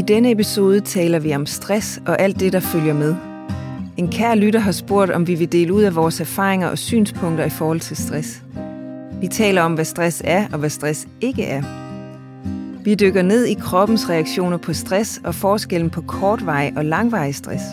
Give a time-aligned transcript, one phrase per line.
[0.00, 3.14] I denne episode taler vi om stress og alt det, der følger med.
[3.96, 7.44] En kær lytter har spurgt, om vi vil dele ud af vores erfaringer og synspunkter
[7.44, 8.42] i forhold til stress.
[9.20, 11.62] Vi taler om, hvad stress er og hvad stress ikke er.
[12.84, 17.64] Vi dykker ned i kroppens reaktioner på stress og forskellen på kortvarig og langvarig stress.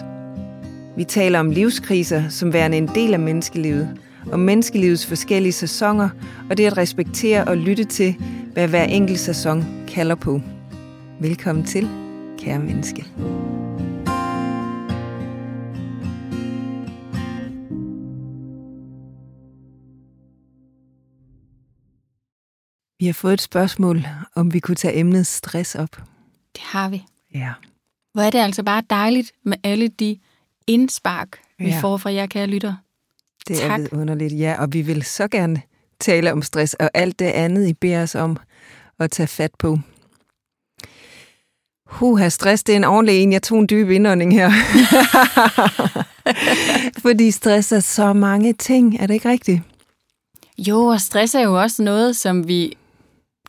[0.97, 3.89] Vi taler om livskriser som værende en del af menneskelivet,
[4.32, 6.09] om menneskelivets forskellige sæsoner
[6.50, 8.15] og det at respektere og lytte til,
[8.54, 10.41] hvad hver enkelt sæson kalder på.
[11.19, 11.89] Velkommen til,
[12.37, 13.05] kære menneske.
[23.00, 24.04] Vi har fået et spørgsmål,
[24.36, 25.89] om vi kunne tage emnet stress op.
[26.55, 27.04] Det har vi.
[27.33, 27.54] Ja.
[28.13, 30.18] Hvor er det altså bare dejligt med alle de
[30.68, 31.79] indspark, vi Ja.
[31.82, 32.75] får fra jer, kære lytter.
[33.47, 33.72] Det Tak.
[33.72, 34.55] er vidunderligt, ja.
[34.61, 35.61] Og vi vil så gerne
[35.99, 38.38] tale om stress og alt det andet, I beder os om
[38.99, 39.80] at tage fat på.
[41.89, 43.31] Huha, stress, det er en ordentlig en.
[43.31, 44.52] Jeg tog en dyb indånding her.
[47.02, 49.61] Fordi stress er så mange ting, er det ikke rigtigt?
[50.58, 52.73] Jo, og stress er jo også noget, som vi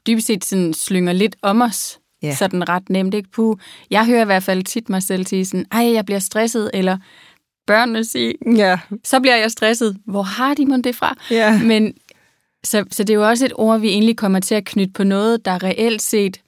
[0.06, 1.98] dybest set sådan slynger lidt om os.
[2.22, 2.34] Ja.
[2.34, 3.30] Sådan ret nemt, ikke?
[3.30, 3.56] Puh.
[3.90, 6.98] Jeg hører i hvert fald tit mig selv sige sådan, ej, jeg bliver stresset, eller
[7.66, 8.78] børnene sige, Ja.
[9.04, 9.96] så bliver jeg stresset.
[10.06, 11.16] Hvor har de mon det fra?
[11.30, 11.58] Ja.
[11.62, 11.94] Men
[12.64, 15.04] så, så det er jo også et ord, vi egentlig kommer til at knytte på
[15.04, 16.40] noget, der reelt set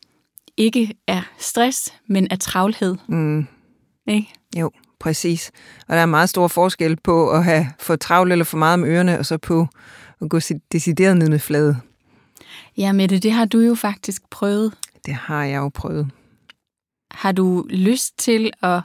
[0.60, 2.96] ikke er stress, men er travlhed.
[3.08, 3.46] Mm,
[4.08, 4.28] Ikke?
[4.56, 5.50] jo, præcis.
[5.88, 8.84] Og der er meget stor forskel på at have for travlt eller for meget om
[8.84, 9.66] ørerne, og så på
[10.20, 10.40] at gå
[10.72, 11.76] decideret ned med flade.
[12.76, 14.72] Ja, Mette, det har du jo faktisk prøvet.
[15.06, 16.10] Det har jeg jo prøvet.
[17.10, 18.82] Har du lyst til at,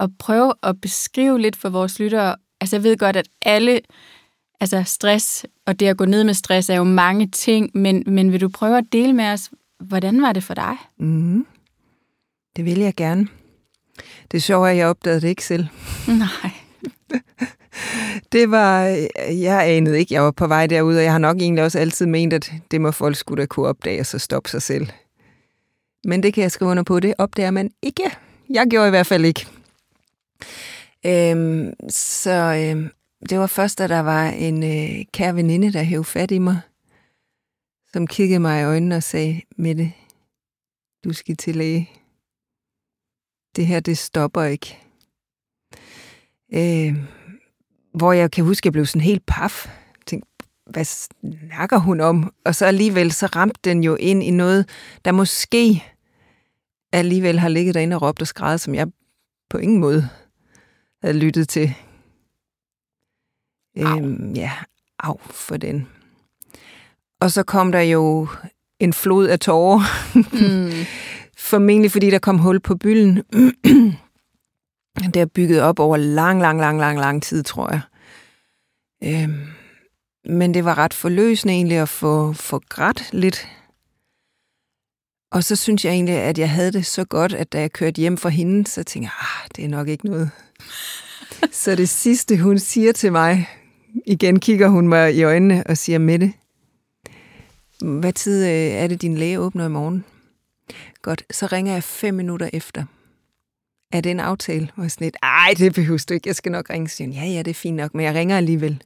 [0.00, 2.36] at prøve at beskrive lidt for vores lyttere?
[2.60, 3.80] Altså, jeg ved godt, at alle,
[4.60, 8.32] altså stress og det at gå ned med stress er jo mange ting, men, men
[8.32, 9.50] vil du prøve at dele med os,
[9.88, 10.76] hvordan var det for dig?
[10.98, 11.46] Mm.
[12.56, 13.28] Det vil jeg gerne.
[14.30, 15.66] Det er sjovt, at jeg opdagede det ikke selv.
[16.08, 16.50] Nej.
[18.32, 18.82] Det var,
[19.28, 22.06] jeg anede ikke, jeg var på vej derud, og jeg har nok egentlig også altid
[22.06, 24.86] ment, at det må folk skulle da kunne opdage, og så stoppe sig selv.
[26.04, 28.10] Men det kan jeg skrive under på, det opdager man ikke.
[28.50, 29.46] Jeg gjorde i hvert fald ikke.
[31.06, 32.90] Øhm, så øhm,
[33.30, 36.60] det var først, da der var en øh, kær veninde, der hævde fat i mig,
[37.94, 39.92] som kiggede mig i øjnene og sagde, Mette,
[41.04, 41.90] du skal til læge.
[43.56, 44.78] Det her, det stopper ikke.
[46.54, 46.96] Øh,
[47.94, 49.68] hvor jeg kan huske, at jeg blev sådan helt paf.
[50.06, 50.30] Tænkte,
[50.70, 52.34] hvad snakker hun om?
[52.44, 54.68] Og så alligevel, så ramte den jo ind i noget,
[55.04, 55.84] der måske
[56.92, 58.88] alligevel har ligget derinde og råbt og skrevet, som jeg
[59.50, 60.08] på ingen måde
[61.02, 61.74] havde lyttet til.
[63.78, 64.52] Øhm, ja,
[64.98, 65.88] af for den.
[67.20, 68.28] Og så kom der jo
[68.80, 69.80] en flod af tårer.
[70.14, 70.72] Mm.
[71.50, 73.16] Formentlig fordi der kom hul på bylden.
[75.14, 77.80] det er bygget op over lang, lang, lang, lang, lang tid, tror jeg.
[79.04, 79.46] Øhm,
[80.24, 83.48] men det var ret forløsende egentlig at få, få grædt lidt.
[85.32, 88.00] Og så synes jeg egentlig, at jeg havde det så godt, at da jeg kørte
[88.00, 90.30] hjem fra hende, så tænkte jeg, ah, det er nok ikke noget.
[91.62, 93.48] så det sidste, hun siger til mig,
[94.06, 96.32] igen kigger hun mig i øjnene og siger, Mette,
[97.80, 100.04] hvad tid øh, er det, din læge åbner i morgen?
[101.02, 102.84] Godt, så ringer jeg fem minutter efter.
[103.92, 104.70] Er det en aftale?
[104.76, 106.88] Og sådan lidt, ej, det behøver du ikke, jeg skal nok ringe.
[106.88, 108.82] Så ja, ja, det er fint nok, men jeg ringer alligevel.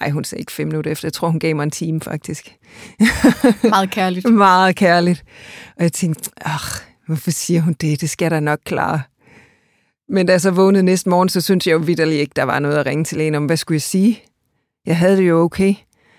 [0.00, 1.08] Ej, hun sagde ikke fem minutter efter.
[1.08, 2.56] Jeg tror, hun gav mig en time, faktisk.
[3.62, 4.32] Meget kærligt.
[4.32, 5.24] Meget kærligt.
[5.76, 8.00] Og jeg tænkte, ach, hvorfor siger hun det?
[8.00, 9.02] Det skal der nok klare.
[10.08, 12.58] Men da jeg så vågnede næste morgen, så synes jeg jo vidderligt ikke, der var
[12.58, 13.46] noget at ringe til lægen om.
[13.46, 14.22] Hvad skulle jeg sige?
[14.86, 15.74] Jeg havde det jo okay.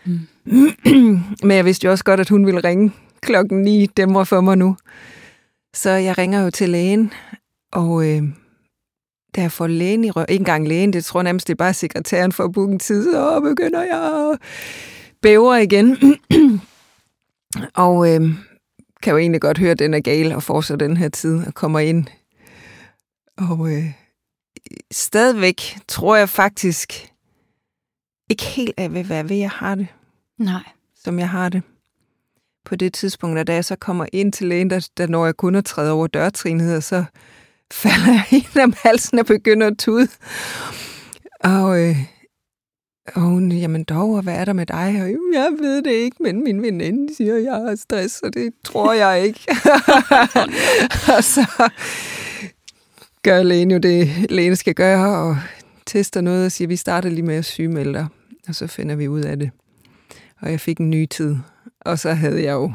[0.05, 0.19] Mm.
[1.47, 2.91] Men jeg vidste jo også godt, at hun ville ringe
[3.21, 4.77] klokken 9, dæmmer for mig nu.
[5.73, 7.13] Så jeg ringer jo til lægen,
[7.71, 8.23] og øh,
[9.35, 11.57] da jeg får lægen i røven, ikke engang lægen, det tror jeg nærmest, det er
[11.57, 14.39] bare sekretæren for at booke en tid, så begynder jeg at
[15.21, 15.97] bævre igen.
[17.85, 18.21] og øh,
[19.03, 21.47] kan jo egentlig godt høre, at den er gal og får så den her tid
[21.47, 22.07] og kommer ind.
[23.37, 23.85] Og øh,
[24.91, 27.07] stadigvæk tror jeg faktisk
[28.29, 29.87] ikke helt, af, hvad, ved, jeg har det
[30.43, 30.63] Nej.
[31.03, 31.61] som jeg har det
[32.65, 35.37] på det tidspunkt, og da jeg så kommer ind til lægen, der, der når jeg
[35.37, 37.03] kun at træde over dørtrinet, og så
[37.71, 40.07] falder jeg ind om halsen og begynder at tude.
[41.39, 41.95] Og, øh,
[43.15, 44.99] og hun, jamen dog, og hvad er der med dig?
[45.03, 48.33] Og, "Jo, jeg ved det ikke, men min veninde siger, at jeg har stress, og
[48.33, 49.39] det tror jeg ikke.
[51.17, 51.69] og så
[53.23, 55.37] gør lægen jo det, lægen skal gøre, og
[55.85, 58.07] tester noget og siger, vi starter lige med at sygemelde dig,
[58.47, 59.51] og så finder vi ud af det.
[60.41, 61.37] Og jeg fik en ny tid,
[61.81, 62.73] og så havde jeg jo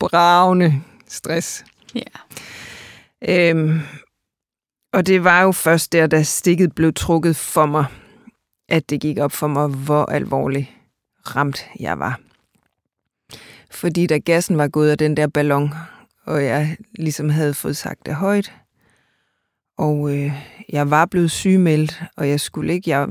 [0.00, 1.64] bravende stress.
[1.94, 2.00] Ja.
[3.28, 3.80] Øhm,
[4.92, 7.84] og det var jo først der, da stikket blev trukket for mig,
[8.68, 10.68] at det gik op for mig, hvor alvorligt
[11.36, 12.20] ramt jeg var.
[13.70, 15.70] Fordi da gassen var gået af den der ballon,
[16.24, 18.52] og jeg ligesom havde fået sagt det højt,
[19.78, 20.32] og øh,
[20.68, 23.08] jeg var blevet sygemeldt, og jeg skulle ikke, jeg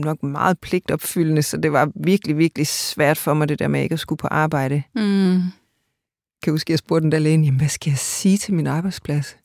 [0.00, 3.92] nok meget pligtopfyldende, så det var virkelig, virkelig svært for mig, det der med ikke
[3.92, 4.82] at skulle på arbejde.
[4.94, 5.40] Mm.
[6.42, 8.66] Kan jeg huske, jeg spurgte den der lægen, jamen, hvad skal jeg sige til min
[8.66, 9.36] arbejdsplads?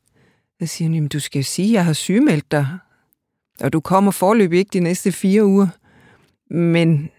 [0.60, 2.68] Jeg siger, jamen, du skal sige, at jeg har sygemeldt dig,
[3.62, 5.68] og du kommer forløb ikke de næste fire uger,
[6.54, 7.10] men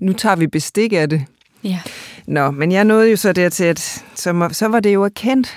[0.00, 1.24] nu tager vi bestik af det.
[1.64, 1.80] Ja.
[2.26, 3.78] Nå, men jeg nåede jo så dertil, at
[4.14, 5.56] så, så var det jo erkendt.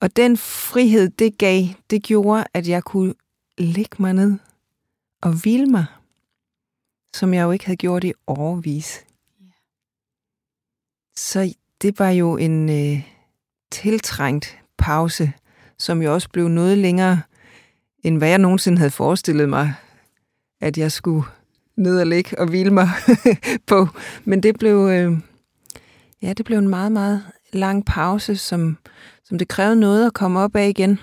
[0.00, 3.14] Og den frihed, det gav, det gjorde, at jeg kunne
[3.58, 4.38] lægge mig ned
[5.22, 5.84] og hvile mig,
[7.14, 9.04] som jeg jo ikke havde gjort i overvis.
[11.16, 13.02] Så det var jo en øh,
[13.70, 15.32] tiltrængt pause,
[15.78, 17.22] som jo også blev noget længere,
[18.02, 19.74] end hvad jeg nogensinde havde forestillet mig,
[20.60, 21.24] at jeg skulle
[21.76, 22.88] ned og ligge og hvile mig
[23.66, 23.88] på.
[24.24, 25.18] Men det blev, øh,
[26.22, 27.22] ja, det blev en meget, meget
[27.52, 28.78] lang pause, som,
[29.24, 30.98] som det krævede noget at komme op af igen.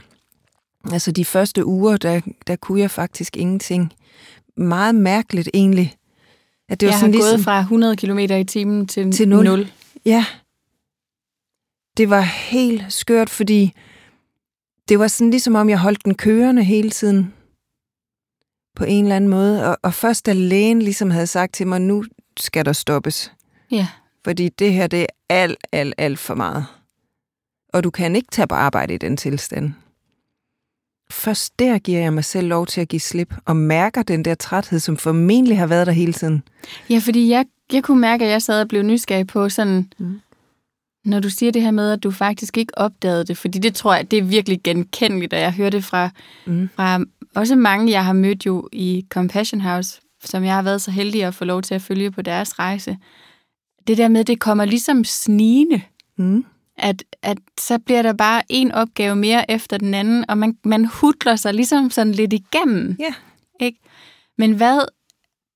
[0.91, 3.93] Altså de første uger, der, der kunne jeg faktisk ingenting.
[4.57, 5.96] Meget mærkeligt egentlig.
[6.69, 9.27] At det jeg var sådan har ligesom, gået fra 100 km i timen til, til
[9.27, 9.45] 0.
[9.45, 9.71] 0.
[10.05, 10.25] Ja.
[11.97, 13.73] Det var helt skørt, fordi
[14.89, 17.33] det var sådan ligesom om, jeg holdt den kørende hele tiden.
[18.75, 19.69] På en eller anden måde.
[19.69, 22.03] Og, og først da lægen ligesom havde sagt til mig, nu
[22.39, 23.31] skal der stoppes.
[23.71, 23.87] Ja.
[24.23, 26.65] Fordi det her, det er alt, alt, alt for meget.
[27.73, 29.73] Og du kan ikke tage på arbejde i den tilstand.
[31.11, 34.35] Først der giver jeg mig selv lov til at give slip, og mærker den der
[34.35, 36.43] træthed, som formentlig har været der hele tiden.
[36.89, 40.21] Ja, fordi jeg, jeg kunne mærke, at jeg sad og blev nysgerrig på sådan, mm.
[41.05, 43.95] når du siger det her med, at du faktisk ikke opdagede det, fordi det tror
[43.95, 46.09] jeg, det er virkelig genkendeligt, og jeg hører det fra,
[46.45, 46.69] mm.
[46.75, 46.99] fra
[47.35, 51.23] også mange, jeg har mødt jo i Compassion House, som jeg har været så heldig
[51.23, 52.97] at få lov til at følge på deres rejse.
[53.87, 55.81] Det der med, det kommer ligesom snigende.
[56.17, 56.45] Mm
[56.77, 60.85] at, at så bliver der bare en opgave mere efter den anden, og man, man
[60.85, 62.95] hudler sig ligesom sådan lidt igennem.
[62.99, 63.13] Ja.
[63.59, 63.79] Ikke?
[64.37, 64.79] Men hvad,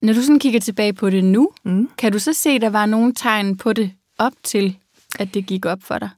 [0.01, 1.89] når du sådan kigger tilbage på det nu, mm.
[1.97, 4.77] kan du så se, at der var nogle tegn på det op til,
[5.19, 6.09] at det gik op for dig?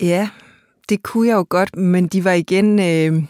[0.00, 0.28] Ja,
[0.88, 2.78] det kunne jeg jo godt, men de var igen...
[2.78, 3.22] Øh,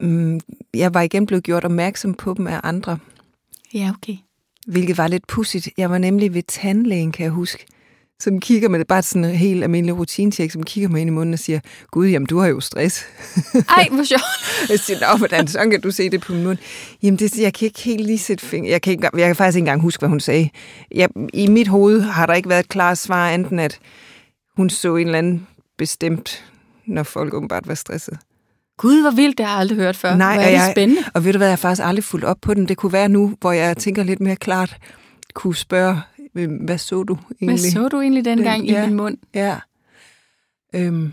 [0.00, 0.40] mm,
[0.74, 2.98] jeg var igen blevet gjort opmærksom på dem af andre.
[3.74, 4.16] Ja, okay.
[4.66, 5.68] Hvilket var lidt pudsigt.
[5.76, 7.66] Jeg var nemlig ved tandlægen, kan jeg huske
[8.20, 11.12] som kigger med det, bare sådan en helt almindelig rutinetjek, som kigger mig ind i
[11.12, 13.04] munden og siger, Gud, jamen du har jo stress.
[13.78, 14.70] Ej, hvor sjovt.
[14.70, 16.58] jeg siger, nå, hvordan så kan du se det på min mund?
[17.02, 18.70] Jamen, det, jeg kan ikke helt lige sætte fingre.
[18.70, 20.50] Jeg kan, ikke, jeg kan faktisk ikke engang huske, hvad hun sagde.
[20.94, 23.78] Jeg, I mit hoved har der ikke været et klart svar, enten at
[24.56, 25.46] hun så en eller anden
[25.78, 26.44] bestemt,
[26.86, 28.18] når folk åbenbart var stresset.
[28.78, 30.16] Gud, hvor vildt, det har jeg aldrig hørt før.
[30.16, 31.02] Nej, hvor er det jeg, spændende.
[31.14, 32.68] Og ved du hvad, jeg har faktisk aldrig fulgt op på den.
[32.68, 34.76] Det kunne være nu, hvor jeg tænker lidt mere klart,
[35.34, 36.00] kunne spørge
[36.32, 37.62] hvad så du egentlig?
[37.62, 39.18] Hvad så du egentlig dengang den, ja, i min mund?
[39.34, 39.58] Ja.
[40.74, 41.12] Øhm,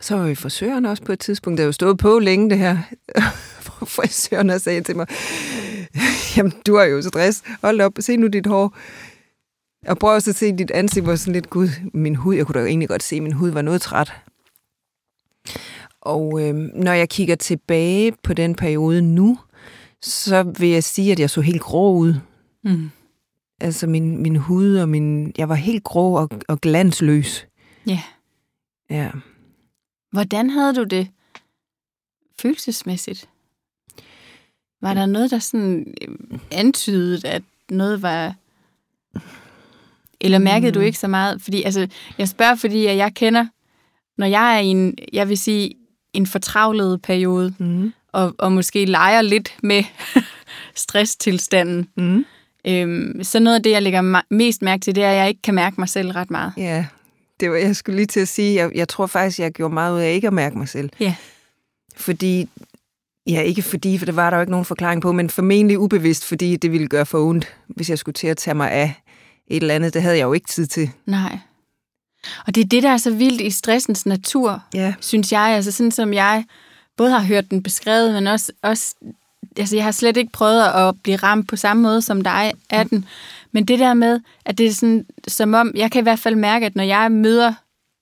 [0.00, 1.58] så var vi frisøren også på et tidspunkt.
[1.58, 2.78] Der jo stået på længe det her.
[3.96, 5.06] frisøren og sagde til mig,
[6.36, 7.42] jamen du har jo stress.
[7.62, 8.76] Hold op, se nu dit hår.
[9.86, 12.54] Og prøv også at se dit ansigt, hvor sådan lidt, gud, min hud, jeg kunne
[12.54, 14.12] da jo egentlig godt se, at min hud var noget træt.
[16.00, 19.38] Og øhm, når jeg kigger tilbage på den periode nu,
[20.02, 22.14] så vil jeg sige, at jeg så helt grå ud.
[22.64, 22.90] Mm.
[23.60, 25.32] Altså min, min hud og min...
[25.38, 27.46] Jeg var helt grå og, og glansløs.
[27.86, 28.02] Ja.
[28.90, 29.10] Ja.
[30.12, 31.08] Hvordan havde du det
[32.40, 33.28] følelsesmæssigt?
[34.82, 38.34] Var der noget, der sådan øh, antydede, at noget var...
[40.20, 40.74] Eller mærkede mm.
[40.74, 41.42] du ikke så meget?
[41.42, 43.46] Fordi, altså, jeg spørger, fordi at jeg kender,
[44.18, 45.74] når jeg er i en, jeg vil sige,
[46.12, 47.92] en fortravlet periode, mm.
[48.12, 49.84] og, og måske leger lidt med
[50.84, 52.24] stresstilstanden, mm.
[52.66, 55.42] Øhm, så noget af det, jeg lægger mest mærke til, det er, at jeg ikke
[55.42, 56.52] kan mærke mig selv ret meget.
[56.56, 56.86] Ja,
[57.40, 58.54] det var jeg skulle lige til at sige.
[58.54, 60.90] Jeg, jeg tror faktisk, jeg gjorde meget ud af ikke at mærke mig selv.
[61.00, 61.14] Ja.
[61.96, 62.48] Fordi,
[63.26, 66.24] ja ikke fordi, for det var der jo ikke nogen forklaring på, men formentlig ubevidst,
[66.24, 68.94] fordi det ville gøre for ondt, hvis jeg skulle til at tage mig af
[69.46, 69.94] et eller andet.
[69.94, 70.90] Det havde jeg jo ikke tid til.
[71.06, 71.38] Nej.
[72.46, 74.94] Og det er det, der er så vildt i stressens natur, ja.
[75.00, 75.40] synes jeg.
[75.40, 76.44] Altså sådan som jeg
[76.96, 78.94] både har hørt den beskrevet, men også, også
[79.58, 82.88] altså jeg har slet ikke prøvet at blive ramt på samme måde som dig af
[82.88, 83.06] den.
[83.52, 86.36] Men det der med, at det er sådan, som om, jeg kan i hvert fald
[86.36, 87.52] mærke, at når jeg møder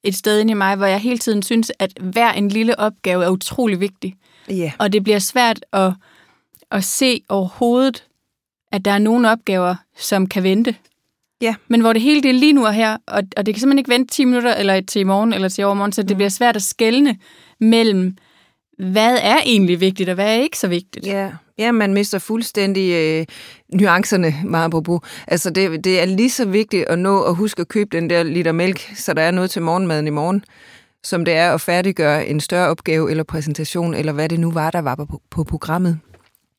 [0.03, 3.25] et sted inde i mig, hvor jeg hele tiden synes, at hver en lille opgave
[3.25, 4.17] er utrolig vigtig.
[4.51, 4.71] Yeah.
[4.79, 5.93] Og det bliver svært at,
[6.71, 8.05] at se overhovedet,
[8.73, 10.75] at der er nogle opgaver, som kan vente.
[11.41, 11.55] Ja.
[11.69, 13.79] Men hvor det hele det er lige nu og her, og, og det kan simpelthen
[13.79, 16.57] ikke vente 10 minutter, eller til i morgen, eller til overmorgen, så det bliver svært
[16.57, 17.19] at skelne
[17.59, 18.17] mellem,
[18.83, 21.07] hvad er egentlig vigtigt, og hvad er ikke så vigtigt.
[21.07, 23.27] Ja, ja man mister fuldstændig øh,
[23.81, 25.01] nuancerne, meget apropos.
[25.27, 28.23] Altså, det, det er lige så vigtigt at nå at huske at købe den der
[28.23, 30.45] liter mælk, så der er noget til morgenmaden i morgen,
[31.05, 34.71] som det er at færdiggøre en større opgave eller præsentation, eller hvad det nu var,
[34.71, 35.99] der var på, på programmet.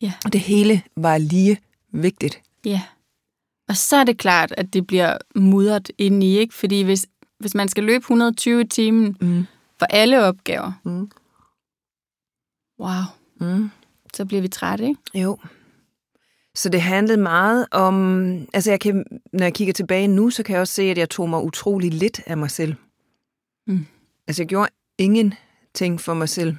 [0.02, 0.12] Ja.
[0.26, 1.58] Og det hele var lige
[1.94, 2.40] vigtigt.
[2.66, 2.82] Ja.
[3.70, 6.54] Og så er det klart, at det bliver mudret indeni, ikke?
[6.54, 7.06] Fordi hvis,
[7.40, 9.46] hvis man skal løbe 120 i timen Mm.
[9.80, 11.10] for alle opgaver, Mm.
[12.84, 13.04] Wow,
[13.40, 13.70] Mm.
[14.14, 15.02] så bliver vi trætte, ikke?
[15.14, 15.38] Jo.
[16.56, 18.32] Så det handlede meget om...
[18.54, 21.10] Altså, jeg kan, når jeg kigger tilbage nu, så kan jeg også se, at jeg
[21.10, 22.76] tog mig utrolig lidt af mig selv.
[23.68, 23.86] Mm.
[24.28, 26.56] Altså, jeg gjorde ingenting for mig selv.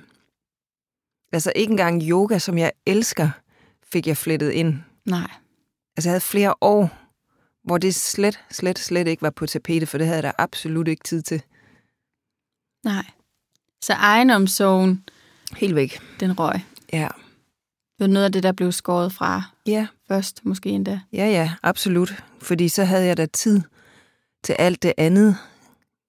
[1.33, 3.31] Altså, ikke engang yoga, som jeg elsker,
[3.93, 4.75] fik jeg flettet ind.
[5.04, 5.31] Nej.
[5.97, 6.99] Altså, jeg havde flere år,
[7.64, 10.88] hvor det slet, slet, slet ikke var på tapetet, for det havde jeg da absolut
[10.88, 11.43] ikke tid til.
[12.85, 13.04] Nej.
[13.83, 15.04] Så egenomsorgen,
[15.56, 16.00] Helt væk.
[16.20, 16.61] den røg.
[16.92, 17.08] Ja.
[17.99, 21.00] Det var noget af det, der blev skåret fra Ja, først, måske endda.
[21.12, 22.25] Ja, ja, absolut.
[22.42, 23.61] Fordi så havde jeg da tid
[24.44, 25.37] til alt det andet.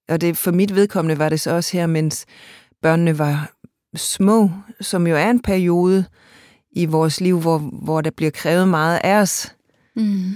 [0.08, 2.26] Og det, for mit vedkommende var det så også her, mens
[2.82, 3.50] børnene var
[3.94, 4.50] små,
[4.80, 6.04] som jo er en periode
[6.72, 9.54] i vores liv, hvor, hvor der bliver krævet meget af os.
[9.96, 10.32] Mm.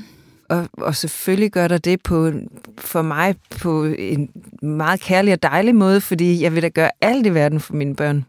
[0.49, 2.33] Og, og selvfølgelig gør der det på,
[2.79, 4.31] for mig på en
[4.63, 7.97] meget kærlig og dejlig måde, fordi jeg vil da gøre alt i verden for mine
[7.97, 8.25] børn.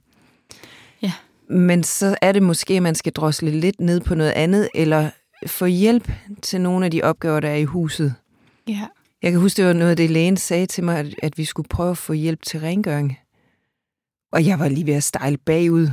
[1.03, 1.11] Ja.
[1.49, 5.09] Men så er det måske, at man skal drosle lidt ned på noget andet, eller
[5.47, 8.15] få hjælp til nogle af de opgaver, der er i huset.
[8.67, 8.87] Ja.
[9.21, 11.67] Jeg kan huske, det var noget, det lægen sagde til mig, at, at vi skulle
[11.69, 13.17] prøve at få hjælp til rengøring.
[14.31, 15.89] Og jeg var lige ved at stejle bagud.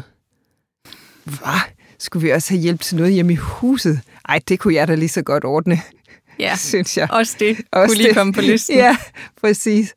[1.25, 1.61] Hvad?
[1.99, 4.01] Skulle vi også have hjælp til noget hjemme i huset?
[4.29, 5.81] Ej, det kunne jeg da lige så godt ordne,
[6.39, 7.09] Ja, synes jeg.
[7.13, 8.17] også det Også kunne lige det.
[8.17, 8.77] komme på listen.
[8.85, 8.97] Ja,
[9.41, 9.95] præcis.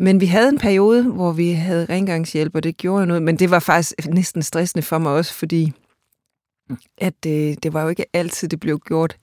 [0.00, 3.22] Men vi havde en periode, hvor vi havde rengøringshjælp, og det gjorde noget.
[3.22, 5.72] Men det var faktisk næsten stressende for mig også, fordi
[6.98, 9.16] at det, det var jo ikke altid, det blev gjort,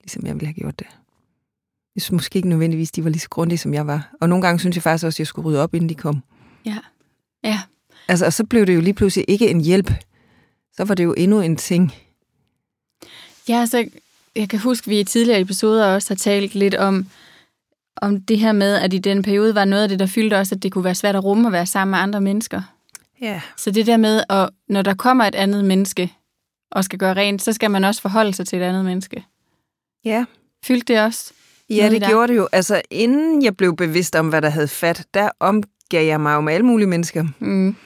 [0.00, 0.86] ligesom jeg ville have gjort det.
[1.94, 4.14] Jeg synes måske ikke nødvendigvis, de var lige så grundige, som jeg var.
[4.20, 6.22] Og nogle gange synes jeg faktisk også, at jeg skulle rydde op, inden de kom.
[6.64, 6.78] Ja.
[7.44, 7.60] Ja.
[8.08, 9.90] Altså, og så blev det jo lige pludselig ikke en hjælp.
[10.76, 11.92] Så var det jo endnu en ting.
[13.48, 13.88] Ja, så
[14.36, 17.06] jeg kan huske, at vi i tidligere episoder også har talt lidt om,
[18.02, 20.54] om det her med, at i den periode var noget af det, der fyldte også,
[20.54, 22.62] at det kunne være svært at rumme at være sammen med andre mennesker.
[23.20, 23.40] Ja.
[23.56, 26.12] Så det der med, at når der kommer et andet menneske
[26.70, 29.24] og skal gøre rent, så skal man også forholde sig til et andet menneske.
[30.04, 30.24] Ja,
[30.64, 31.32] Fyldte det også?
[31.70, 32.48] Ja, det gjorde det jo.
[32.52, 36.40] Altså, inden jeg blev bevidst om, hvad der havde fat, der omgav jeg mig jo
[36.40, 37.24] med alle mulige mennesker.
[37.38, 37.76] Mm.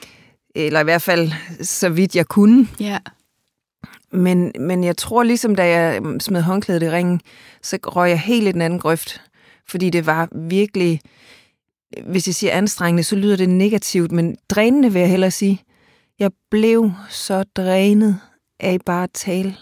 [0.55, 1.31] Eller i hvert fald,
[1.61, 2.67] så vidt jeg kunne.
[2.79, 2.99] Ja.
[4.11, 7.21] Men, men jeg tror ligesom, da jeg smed håndklædet i ringen,
[7.61, 9.21] så røg jeg helt i den anden grøft.
[9.69, 11.01] Fordi det var virkelig,
[12.05, 15.61] hvis jeg siger anstrengende, så lyder det negativt, men drænende vil jeg hellere sige.
[16.19, 18.19] Jeg blev så drænet
[18.59, 19.55] af bare at tale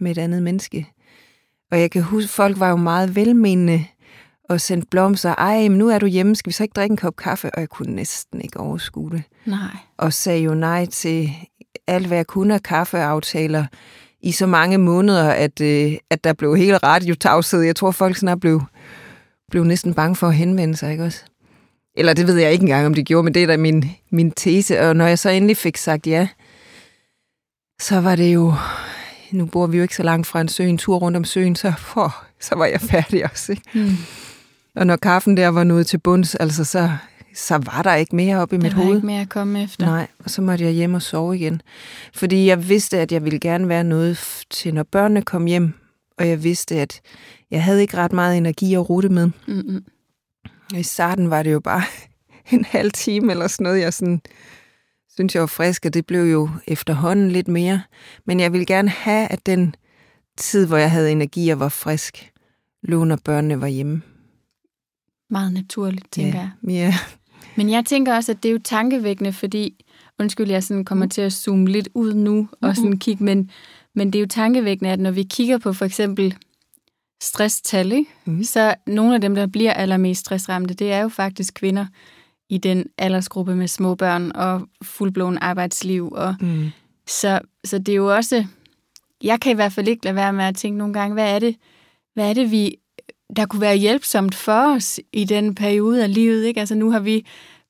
[0.00, 0.88] med et andet menneske.
[1.70, 3.84] Og jeg kan huske, folk var jo meget velmenende
[4.48, 5.34] og sendte blomster.
[5.34, 7.54] Ej, men nu er du hjemme, skal vi så ikke drikke en kop kaffe?
[7.54, 9.76] Og jeg kunne næsten ikke overskue det Nej.
[9.96, 11.30] og sagde jo nej til
[11.86, 13.66] alt, hvad jeg kunne af kaffeaftaler
[14.20, 17.60] i så mange måneder, at, øh, at der blev helt radiotavshed.
[17.60, 18.62] Jeg tror, folk snart blev,
[19.54, 21.22] blev næsten bange for at henvende sig, ikke også?
[21.96, 24.30] Eller det ved jeg ikke engang, om de gjorde, men det er da min, min
[24.30, 24.80] tese.
[24.80, 26.28] Og når jeg så endelig fik sagt ja,
[27.80, 28.54] så var det jo...
[29.32, 31.56] Nu bor vi jo ikke så langt fra en sø, en tur rundt om søen,
[31.56, 33.52] så, oh, så var jeg færdig også.
[33.52, 33.62] Ikke?
[33.74, 33.96] Mm.
[34.76, 36.90] Og når kaffen der var nået til bunds, altså så,
[37.34, 38.96] så var der ikke mere op i mit Der var hoved.
[38.96, 39.86] ikke mere at komme efter.
[39.86, 41.62] Nej, og så måtte jeg hjem og sove igen.
[42.14, 45.74] Fordi jeg vidste, at jeg ville gerne være noget til, når børnene kom hjem.
[46.18, 47.00] Og jeg vidste, at
[47.50, 49.30] jeg havde ikke ret meget energi at rute med.
[49.48, 49.84] Mm-mm.
[50.72, 51.82] Og I starten var det jo bare
[52.52, 54.22] en halv time eller sådan noget, jeg sådan,
[55.14, 57.82] synes jeg var frisk, og det blev jo efterhånden lidt mere.
[58.24, 59.74] Men jeg ville gerne have, at den
[60.36, 62.32] tid, hvor jeg havde energi og var frisk,
[62.82, 64.02] lå, når børnene var hjemme.
[65.30, 66.50] Meget naturligt, tænker jeg.
[66.68, 66.72] ja.
[66.72, 66.94] Ja.
[67.56, 69.84] Men jeg tænker også, at det er jo tankevækkende, fordi,
[70.18, 73.50] undskyld, jeg sådan kommer til at zoome lidt ud nu og sådan kigge, men,
[73.94, 76.34] men det er jo tankevækkende, at når vi kigger på for eksempel
[77.22, 78.10] stresstal, ikke?
[78.24, 78.44] Mhm.
[78.44, 81.86] så nogle af dem, der bliver allermest stressramte, det er jo faktisk kvinder
[82.48, 86.12] i den aldersgruppe med små børn og fuldblåen arbejdsliv.
[86.12, 86.70] Og Mm.
[87.06, 88.44] så, så det er jo også,
[89.22, 91.38] jeg kan i hvert fald ikke lade være med at tænke nogle gange, hvad er
[91.38, 91.56] det,
[92.14, 92.76] hvad er det vi,
[93.36, 96.60] der kunne være hjælpsomt for os i den periode af livet, ikke?
[96.60, 97.26] Altså nu har vi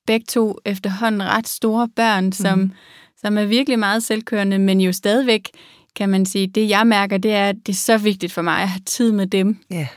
[0.07, 2.71] begge to efterhånden ret store børn, som, mm.
[3.17, 5.49] som er virkelig meget selvkørende, men jo stadigvæk,
[5.95, 8.61] kan man sige, det jeg mærker, det er, at det er så vigtigt for mig
[8.61, 9.57] at have tid med dem.
[9.71, 9.87] Ja.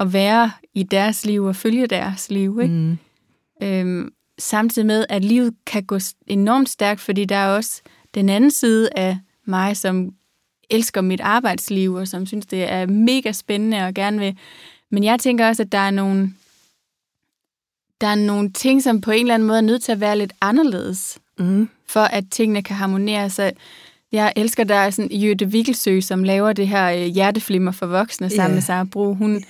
[0.00, 2.58] at være i deres liv og følge deres liv.
[2.62, 2.74] Ikke?
[2.74, 2.98] Mm.
[3.62, 7.82] Øhm, samtidig med, at livet kan gå enormt stærkt, fordi der er også
[8.14, 10.10] den anden side af mig, som
[10.70, 14.38] elsker mit arbejdsliv, og som synes, det er mega spændende og gerne vil.
[14.90, 16.32] Men jeg tænker også, at der er nogle,
[18.00, 20.18] der er nogle ting, som på en eller anden måde er nødt til at være
[20.18, 21.68] lidt anderledes, Mm.
[21.86, 23.30] for at tingene kan harmonere.
[23.30, 23.50] Så
[24.12, 28.30] jeg elsker, der er sådan Jytte Vikkelsø, som laver det her øh, hjerteflimmer for voksne
[28.30, 28.54] sammen Ja.
[28.54, 29.14] med Sara Bro.
[29.14, 29.44] Hun,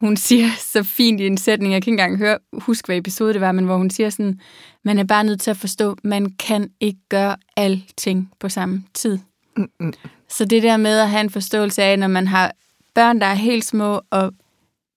[0.00, 3.32] hun siger så fint i en sætning, jeg kan ikke engang høre, huske, hvad episode
[3.32, 4.40] det var, men hvor hun siger sådan,
[4.84, 9.18] man er bare nødt til at forstå, man kan ikke gøre alting på samme tid.
[9.56, 9.92] Mm-mm.
[10.28, 12.52] Så det der med at have en forståelse af, når man har
[12.94, 14.32] børn, der er helt små, og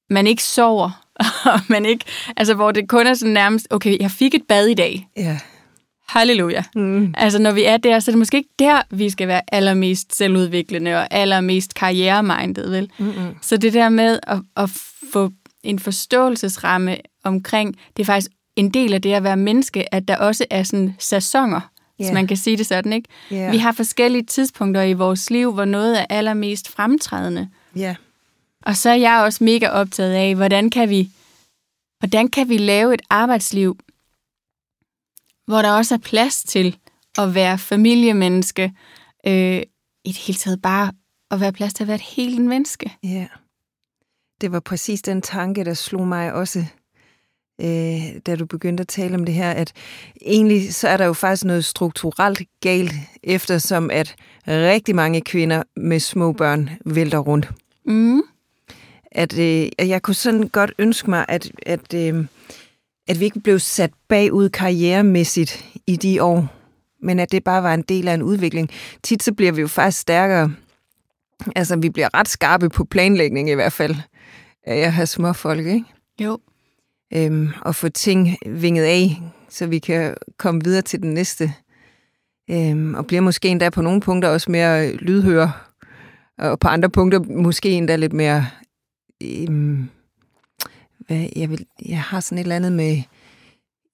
[0.09, 1.05] man ikke sover,
[1.53, 2.05] og man ikke,
[2.37, 5.07] altså hvor det kun er sådan nærmest, okay, jeg fik et bad i dag.
[5.17, 5.39] Ja.
[6.13, 6.63] Halleluja.
[6.75, 7.13] Mm.
[7.17, 10.15] Altså når vi er der, så er det måske ikke der, vi skal være allermest
[10.17, 12.91] selvudviklende og allermest karrieremindet, vel?
[12.97, 13.35] Mm-mm.
[13.41, 14.69] Så det der med at, at
[15.13, 15.31] få
[15.63, 20.17] en forståelsesramme omkring, det er faktisk en del af det at være menneske, at der
[20.17, 21.61] også er sådan sæsoner, yeah.
[21.97, 23.09] Hvis man kan sige det sådan, ikke?
[23.31, 23.51] Ja.
[23.51, 27.49] Vi har forskellige tidspunkter i vores liv, hvor noget er allermest fremtrædende.
[27.75, 27.95] Ja.
[28.61, 31.09] Og så er jeg også mega optaget af, hvordan kan vi,
[31.99, 33.77] hvordan kan vi lave et arbejdsliv,
[35.45, 36.77] hvor der også er plads til
[37.17, 38.73] at være familiemenneske,
[39.27, 39.61] øh,
[40.05, 40.91] i det hele taget bare
[41.31, 42.97] at være plads til at være et helt menneske.
[43.03, 43.27] Ja.
[44.41, 46.65] Det var præcis den tanke, der slog mig også,
[47.61, 49.73] øh, da du begyndte at tale om det her, at
[50.21, 54.15] egentlig så er der jo faktisk noget strukturelt galt, eftersom at
[54.47, 57.51] rigtig mange kvinder med små børn vælter rundt.
[57.85, 58.21] Mm.
[59.11, 62.25] At, øh, at jeg kunne sådan godt ønske mig, at, at, øh,
[63.07, 66.47] at vi ikke blev sat bagud karrieremæssigt i de år,
[67.01, 68.69] men at det bare var en del af en udvikling.
[69.03, 70.53] Tit så bliver vi jo faktisk stærkere.
[71.55, 73.95] Altså, vi bliver ret skarpe på planlægning i hvert fald,
[74.63, 75.83] af at have små folk, ikke?
[76.19, 76.39] Jo.
[77.15, 81.53] Øhm, og få ting vinget af, så vi kan komme videre til den næste.
[82.49, 85.51] Øhm, og bliver måske endda på nogle punkter også mere lydhøre,
[86.37, 88.47] og på andre punkter måske endda lidt mere...
[89.23, 89.89] Øhm,
[91.07, 93.01] hvad, jeg, vil, jeg har sådan et eller andet med...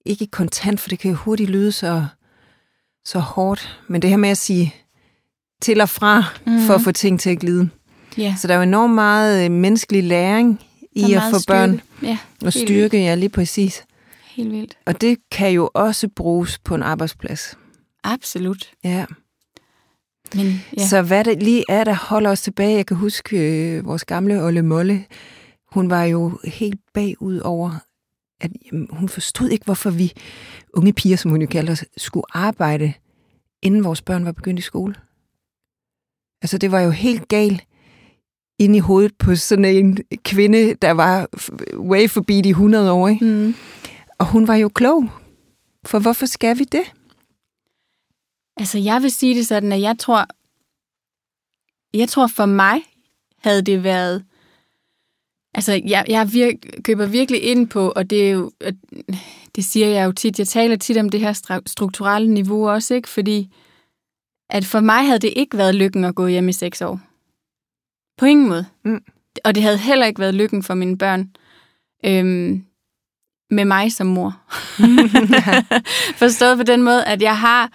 [0.06, 2.06] Ikke kontant, for det kan jo hurtigt lyde så,
[3.04, 3.80] så hårdt.
[3.88, 4.74] Men det her med at sige
[5.62, 6.60] til og fra, mm.
[6.66, 7.68] for at få ting til at glide.
[8.18, 8.34] Ja.
[8.38, 10.60] Så der er jo enormt meget øh, menneskelig læring
[10.92, 12.08] i at få børn styrke.
[12.08, 13.84] Ja, og styrke, ja, lige præcis.
[14.24, 14.78] helt vildt.
[14.86, 17.58] Og det kan jo også bruges på en arbejdsplads.
[18.04, 18.70] Absolut.
[18.84, 19.04] Ja.
[20.34, 23.86] Men ja, Så hvad det lige er, der holder os tilbage, jeg kan huske øh,
[23.86, 25.04] vores gamle Olle Molle,
[25.72, 27.70] hun var jo helt bagud over,
[28.40, 30.12] at jamen, hun forstod ikke, hvorfor vi
[30.74, 32.92] unge piger, som hun jo kaldte os, skulle arbejde,
[33.62, 34.94] inden vores børn var begyndt i skole.
[36.42, 37.64] Altså, det var jo helt galt
[38.58, 41.28] inde i hovedet på sådan en kvinde, der var
[41.76, 43.24] way forbi de 100 år, ikke?
[43.24, 43.54] mm,
[44.18, 45.08] Og hun var jo klog.
[45.86, 46.92] For hvorfor skal vi det?
[48.56, 50.26] altså jeg vil sige det sådan, at jeg tror,
[51.94, 52.82] jeg tror for mig
[53.38, 54.24] havde det været,
[55.54, 58.50] altså jeg, jeg virk, køber virkelig ind på, og det er jo,
[59.56, 63.08] det siger jeg jo tit, jeg taler tit om det her strukturelle niveau også, ikke?
[63.08, 63.48] Fordi
[64.50, 67.00] at for mig havde det ikke været lykken at gå hjem i seks år.
[68.18, 68.66] På ingen måde.
[68.84, 69.02] Mm.
[69.44, 71.30] Og det havde heller ikke været lykken for mine børn.
[72.04, 72.64] Øhm,
[73.50, 74.40] med mig som mor.
[76.22, 77.72] Forstået på den måde, at jeg har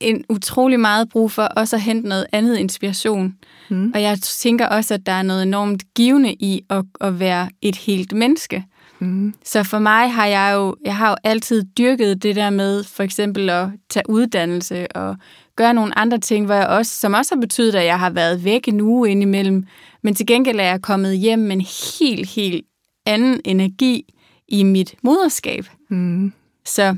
[0.00, 3.34] en utrolig meget brug for også at hente noget andet inspiration.
[3.68, 3.92] Mm.
[3.94, 7.76] Og jeg tænker også, at der er noget enormt givende i at, at være et
[7.76, 8.64] helt menneske.
[8.98, 9.34] Mm.
[9.44, 13.02] Så for mig har jeg jo, jeg har jo altid dyrket det der med for
[13.02, 15.16] eksempel at tage uddannelse og
[15.56, 18.44] gøre nogle andre ting, hvor jeg også, som også har betydet, at jeg har været
[18.44, 19.66] væk en uge indimellem.
[20.02, 21.66] Men til gengæld er jeg kommet hjem med en
[21.98, 22.66] helt, helt
[23.06, 24.14] anden energi
[24.48, 25.66] i mit moderskab.
[25.88, 26.32] Mm.
[26.64, 26.96] Så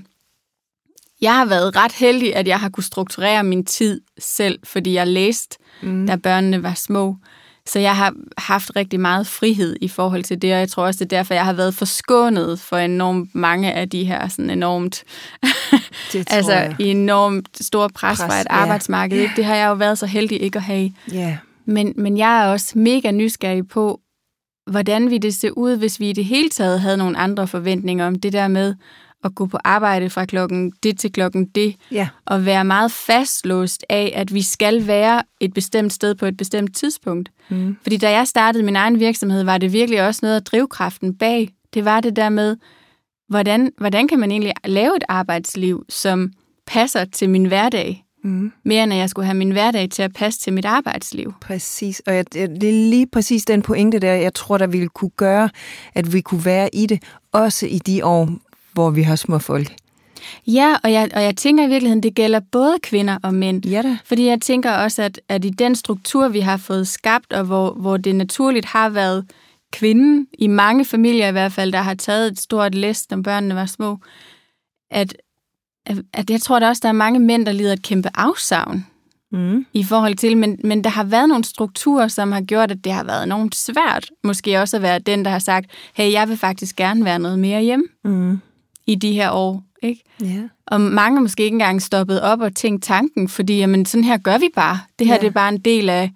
[1.21, 5.07] jeg har været ret heldig, at jeg har kunne strukturere min tid selv, fordi jeg
[5.07, 6.07] læste, mm.
[6.07, 7.17] da børnene var små.
[7.67, 11.05] Så jeg har haft rigtig meget frihed i forhold til det, og jeg tror også,
[11.05, 15.05] det er derfor, jeg har været forskånet for enormt mange af de her sådan enormt,
[16.13, 16.77] Det altså jeg.
[16.79, 18.57] enormt store pres, Pres, fra et ja.
[18.57, 19.19] arbejdsmarked.
[19.19, 19.33] Ikke?
[19.37, 20.93] Det har jeg jo været så heldig ikke at have.
[21.13, 21.37] Ja.
[21.65, 24.01] Men, men jeg er også mega nysgerrig på,
[24.71, 28.07] hvordan ville det se ud, hvis vi i det hele taget havde nogle andre forventninger
[28.07, 28.75] om det der med
[29.25, 32.09] at gå på arbejde fra klokken det til klokken det, Ja.
[32.27, 36.77] og være meget fastlåst af, at vi skal være et bestemt sted på et bestemt
[36.77, 37.29] tidspunkt.
[37.49, 37.77] Mm.
[37.83, 41.49] Fordi da jeg startede min egen virksomhed, var det virkelig også noget af drivkraften bag.
[41.75, 42.57] Det var det der med,
[43.29, 46.33] hvordan, hvordan kan man egentlig lave et arbejdsliv, som
[46.67, 48.05] passer til min hverdag?
[48.25, 48.53] Mm.
[48.65, 51.35] Mere end at jeg skulle have min hverdag til at passe til mit arbejdsliv.
[51.41, 55.11] Præcis, og jeg, det er lige præcis den pointe der, jeg tror, der ville kunne
[55.17, 55.51] gøre,
[55.95, 57.03] at vi kunne være i det,
[57.33, 58.31] også i de år,
[58.79, 59.75] hvor vi har små folk.
[60.47, 63.67] Ja, og jeg, og jeg tænker i virkeligheden, det gælder både kvinder og mænd.
[63.67, 63.99] Ja da.
[64.05, 67.73] Fordi jeg tænker også, at, at i den struktur, vi har fået skabt, og hvor,
[67.73, 69.31] hvor det naturligt har været
[69.73, 73.55] kvinden, i mange familier i hvert fald, der har taget et stort læst, når børnene
[73.55, 73.99] var små,
[74.91, 75.17] at,
[76.15, 78.87] at, jeg tror der også, der er mange mænd, der lider et kæmpe afsavn
[79.33, 79.67] Mm.
[79.73, 82.93] i forhold til, men, men der har været nogle strukturer, som har gjort, at det
[82.93, 86.37] har været enormt svært, måske også at være den, der har sagt, hey, jeg vil
[86.37, 88.41] faktisk gerne være noget mere hjemme Mm.
[88.89, 90.03] I de her år, ikke?
[90.23, 90.43] Ja.
[90.67, 94.39] Og mange måske ikke engang stoppet op og tænkt tanken, fordi jamen, sådan her gør
[94.39, 94.81] vi bare.
[94.99, 95.21] Det her Ja.
[95.21, 96.11] det er bare en del af,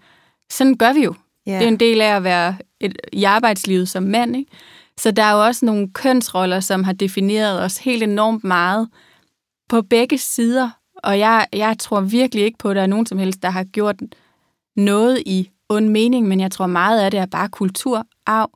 [0.50, 1.14] sådan gør vi jo.
[1.46, 1.54] Ja.
[1.58, 4.36] Det er en del af at være et, i arbejdslivet som mand.
[4.36, 4.50] Ikke?
[4.98, 8.88] Så der er jo også nogle kønsroller, som har defineret os helt enormt meget
[9.68, 10.70] på begge sider.
[11.02, 13.64] Og jeg, jeg tror virkelig ikke på, at der er nogen som helst, der har
[13.64, 13.96] gjort
[14.76, 18.50] noget i ond mening, men jeg tror meget af det er bare kulturarv,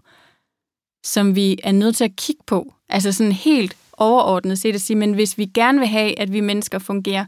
[1.05, 2.75] som vi er nødt til at kigge på.
[2.89, 6.41] Altså sådan helt overordnet set at sige, men hvis vi gerne vil have, at vi
[6.41, 7.25] mennesker fungerer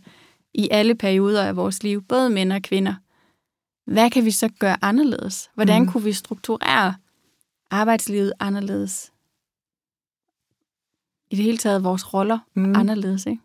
[0.54, 2.94] i alle perioder af vores liv, både mænd og kvinder,
[3.86, 5.50] hvad kan vi så gøre anderledes?
[5.54, 5.88] Hvordan Mm.
[5.88, 6.94] kunne vi strukturere
[7.70, 9.10] arbejdslivet anderledes?
[11.30, 12.76] I det hele taget vores roller Mm.
[12.76, 13.42] anderledes, ikke?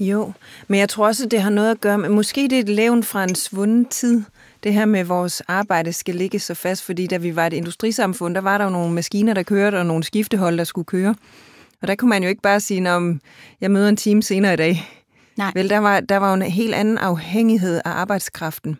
[0.00, 0.32] Jo,
[0.68, 3.02] men jeg tror også, det har noget at gøre med, måske det er et levn
[3.02, 4.22] fra en svunden tid,
[4.62, 8.34] det her med, vores arbejde skal ligge så fast, fordi da vi var et industrisamfund,
[8.34, 11.14] der var der jo nogle maskiner, der kørte, og nogle skiftehold, der skulle køre.
[11.82, 13.20] Og der kunne man jo ikke bare sige, om
[13.60, 14.88] jeg møder en time senere i dag.
[15.36, 15.52] Nej.
[15.54, 18.78] Vel, der var, der var en helt anden afhængighed af arbejdskraften.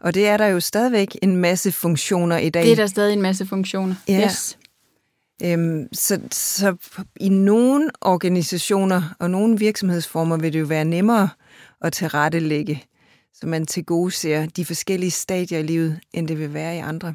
[0.00, 2.62] Og det er der jo stadigvæk en masse funktioner i dag.
[2.62, 3.94] Det er der stadig en masse funktioner.
[4.08, 4.24] Ja.
[4.24, 4.58] Yes.
[5.42, 6.76] Øhm, så, så
[7.20, 11.28] i nogle organisationer og nogle virksomhedsformer vil det jo være nemmere
[11.80, 12.84] at tilrettelægge,
[13.34, 16.78] så man til gode ser de forskellige stadier i livet, end det vil være i
[16.78, 17.14] andre.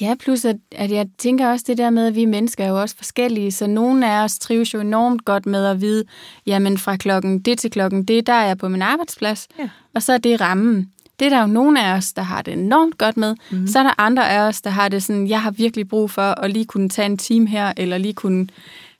[0.00, 2.80] Ja, plus at, at jeg tænker også det der med, at vi mennesker er jo
[2.80, 6.04] også forskellige, så nogle af os trives jo enormt godt med at vide,
[6.46, 9.68] jamen fra klokken det til klokken det, der er jeg på min arbejdsplads, Ja.
[9.94, 10.90] og så er det rammen.
[11.20, 13.34] Det er der jo nogle af os, der har det enormt godt med.
[13.50, 13.66] Mm.
[13.66, 16.22] Så er der andre af os, der har det sådan, jeg har virkelig brug for
[16.22, 18.48] at lige kunne tage en time her, eller lige kunne...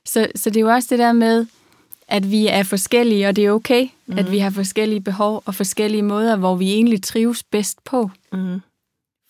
[0.05, 1.45] Så, så det er jo også det der med,
[2.07, 4.17] at vi er forskellige, og det er okay, mm.
[4.17, 8.11] at vi har forskellige behov og forskellige måder, hvor vi egentlig trives bedst på.
[8.33, 8.61] Mm.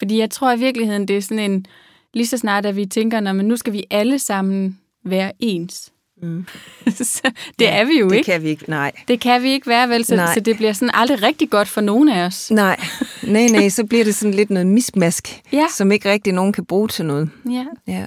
[0.02, 1.66] Fordi jeg tror i virkeligheden, det er sådan en,
[2.14, 5.92] lige så snart at vi tænker, når men nu skal vi alle sammen være ens.
[6.22, 6.46] Mm.
[6.92, 8.32] så det ja, er vi jo Det ikke.
[8.32, 8.92] kan vi ikke, nej.
[9.08, 10.06] Det kan vi ikke være, vel?
[10.06, 10.34] Så, Nej.
[10.34, 12.52] så det bliver sådan aldrig rigtig godt for nogen af os.
[12.52, 12.80] Nej,
[13.24, 15.66] nej, nej, så bliver det sådan lidt noget mismask, Ja.
[15.78, 17.30] som ikke rigtig nogen kan bruge til noget.
[17.50, 17.66] Ja.
[17.88, 18.06] Ja.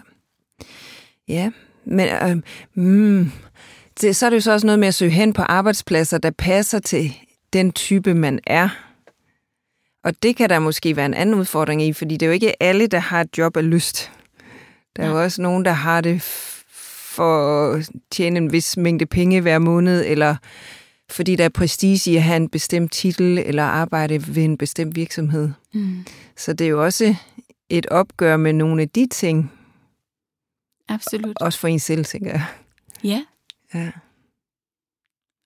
[1.28, 1.50] Ja,
[1.85, 2.37] men øh,
[2.85, 3.33] mm,
[4.00, 6.30] det, så er det jo så også noget med at søge hen på arbejdspladser, der
[6.30, 7.12] passer til
[7.52, 8.68] den type, man er.
[10.05, 12.62] Og det kan der måske være en anden udfordring i, fordi det er jo ikke
[12.62, 14.12] alle, der har et job af lyst.
[14.97, 19.40] Der er jo også nogen, der har det for at tjene en vis mængde penge
[19.40, 20.37] hver måned, eller
[21.11, 24.97] fordi der er prestige i at have en bestemt titel, eller arbejde ved en bestemt
[24.97, 25.51] virksomhed.
[25.75, 26.07] Mm.
[26.37, 27.14] Så det er jo også
[27.69, 29.53] et opgør med nogle af de ting,
[30.88, 31.37] Absolut.
[31.40, 32.45] også for en selv, tænker jeg.
[33.05, 33.25] Ja.
[33.75, 33.90] Ja.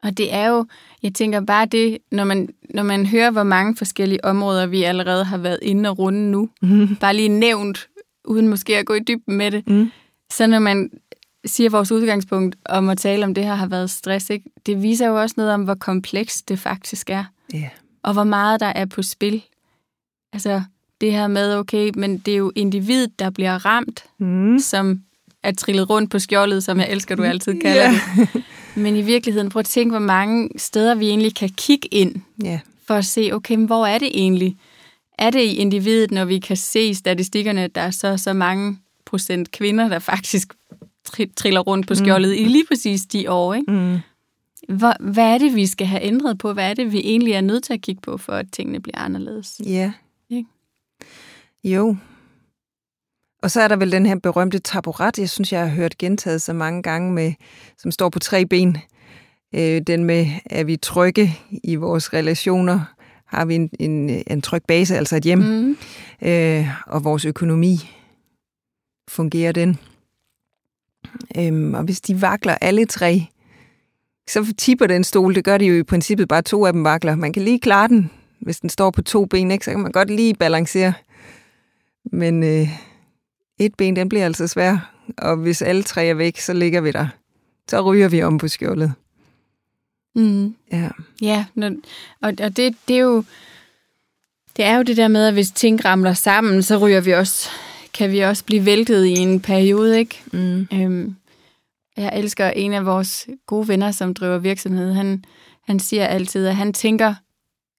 [0.02, 0.66] Og det er jo,
[1.02, 5.24] jeg tænker bare det, når man, når man hører, hvor mange forskellige områder vi allerede
[5.24, 6.96] har været inde og runde nu, Mm.
[6.96, 7.88] bare lige nævnt,
[8.24, 9.90] uden måske at gå i dybden med det, Mm.
[10.32, 10.90] Så når man
[11.46, 14.50] siger, at vores udgangspunkt om at tale om det her har været stress, ikke?
[14.66, 17.68] det viser jo også noget om, hvor komplekst det faktisk er, Ja.
[18.02, 19.42] og hvor meget der er på spil.
[20.32, 20.62] Altså
[21.00, 24.58] det her med, okay, men det er jo individet, der bliver ramt, Mm.
[24.58, 25.00] som
[25.42, 28.00] er trillet rundt på skjoldet, som jeg elsker, du altid kalder Ja.
[28.16, 28.42] det.
[28.78, 32.14] Men i virkeligheden, prøv at tænke, hvor mange steder vi egentlig kan kigge ind,
[32.44, 32.60] Ja.
[32.86, 34.56] for at se, okay, men hvor er det egentlig?
[35.18, 38.32] Er det i individet, når vi kan se i statistikkerne, at der er så, så
[38.32, 40.54] mange procent kvinder, der faktisk
[41.08, 42.44] tri- triller rundt på skjoldet mm.
[42.44, 43.72] i lige præcis de år, ikke?
[43.72, 43.98] Mm.
[44.68, 46.52] Hvor, hvad er det, vi skal have ændret på?
[46.52, 48.98] Hvad er det, vi egentlig er nødt til at kigge på, for at tingene bliver
[48.98, 49.60] anderledes?
[49.66, 49.92] Ja.
[50.30, 50.48] Ikke?
[51.64, 51.96] Jo.
[53.42, 56.42] Og så er der vel den her berømte taburet, jeg synes, jeg har hørt gentaget
[56.42, 57.32] så mange gange, med,
[57.78, 58.76] som står på tre ben.
[59.54, 62.94] Øh, den med, er vi trygge i vores relationer?
[63.26, 65.38] Har vi en, en, en tryg base, altså et hjem?
[65.38, 65.76] Mm.
[66.22, 67.90] øh, og vores økonomi.
[69.08, 69.78] Fungerer den?
[71.38, 73.26] Øhm, og hvis de vakler alle tre,
[74.28, 75.34] så tipper den stol.
[75.34, 77.14] Det gør de jo i princippet bare to af dem vakler.
[77.14, 79.64] Man kan lige klare den, hvis den står på to ben, ikke?
[79.64, 80.92] så kan man godt lige balancere.
[82.12, 82.68] Men øh,
[83.58, 84.92] et ben, den bliver altså svær.
[85.18, 87.08] Og hvis alle tre er væk, så ligger vi der.
[87.68, 88.92] Så ryger vi om på skjoldet.
[90.14, 90.54] Mm.
[90.72, 90.88] Ja.
[91.22, 91.44] Ja,
[92.20, 93.24] og, og det, det er jo
[94.58, 97.48] det er jo det der med, at hvis ting ramler sammen, så ryger vi også,
[97.94, 100.22] kan vi også blive væltet i en periode, ikke?
[100.32, 100.68] Mm.
[100.72, 101.16] Øhm,
[101.96, 104.92] jeg elsker en af vores gode venner, som driver virksomhed.
[104.92, 105.24] Han,
[105.66, 107.14] han siger altid, at han tænker,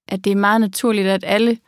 [0.08, 1.58] at det er meget naturligt, at alle,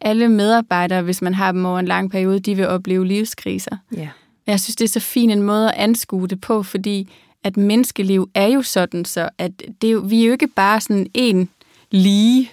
[0.00, 3.76] alle medarbejdere, hvis man har dem over en lang periode, de vil opleve livskriser.
[3.96, 4.08] Ja.
[4.46, 7.08] Jeg synes, det er så fin en måde at anskue det på, fordi
[7.44, 9.50] at menneskeliv er jo sådan, så at
[9.82, 11.48] det er jo, vi er jo ikke bare sådan en
[11.90, 12.50] lige.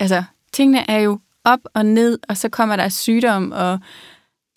[0.00, 0.22] Altså,
[0.52, 3.78] tingene er jo op og ned, og så kommer der sygdom, og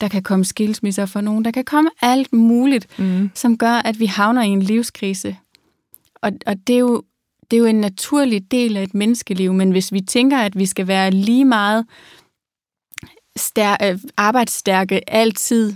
[0.02, 1.46] der kan komme skilsmisser for nogen.
[1.46, 3.32] Der kan komme alt muligt, Mm.
[3.34, 5.38] som gør, at vi havner i en livskrise.
[6.22, 7.04] Og, og det, er jo,
[7.52, 10.65] det er jo en naturlig del af et menneskeliv, men hvis vi tænker, at vi
[10.65, 11.86] skal være lige meget
[13.39, 15.74] stær- øh, arbejdsstærke altid,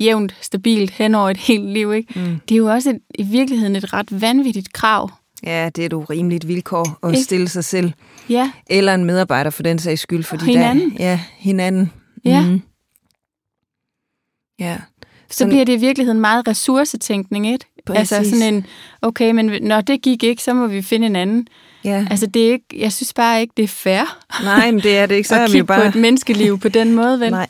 [0.00, 2.20] jævnt, stabilt hen over et helt liv, ikke?
[2.20, 2.40] Mm.
[2.48, 5.10] det er jo også et, i virkeligheden et ret vanvittigt krav.
[5.42, 7.22] Ja, det er et urimeligt vilkår at Ikke?
[7.24, 7.92] stille sig selv.
[8.28, 10.24] Ja, Eller en medarbejder for den sags skyld.
[10.24, 10.90] Fordi hinanden.
[10.90, 11.92] Der, ja, hinanden.
[12.24, 12.40] Ja.
[12.46, 12.62] Mhm.
[14.58, 14.78] Ja.
[15.30, 17.64] så Sådan- bliver det i virkeligheden meget ressourcetænkning, ikke?
[17.90, 18.32] Altså Præcis.
[18.38, 18.66] sådan en,
[19.02, 21.46] okay, men når det gik ikke, så må vi finde en anden.
[21.84, 22.06] Ja.
[22.10, 25.06] Altså det er ikke, jeg synes bare ikke, det er fair Nej, men det er
[25.06, 25.28] det ikke.
[25.34, 25.80] Så at vi kigge jo bare...
[25.80, 27.30] på et menneskeliv på den måde, vel?
[27.30, 27.48] Nej,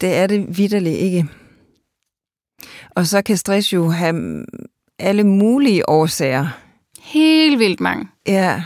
[0.00, 1.26] det er det vidderligt ikke.
[2.90, 4.44] Og så kan stress jo have
[4.98, 6.48] alle mulige årsager.
[7.00, 8.08] Helt vildt mange.
[8.26, 8.62] Ja,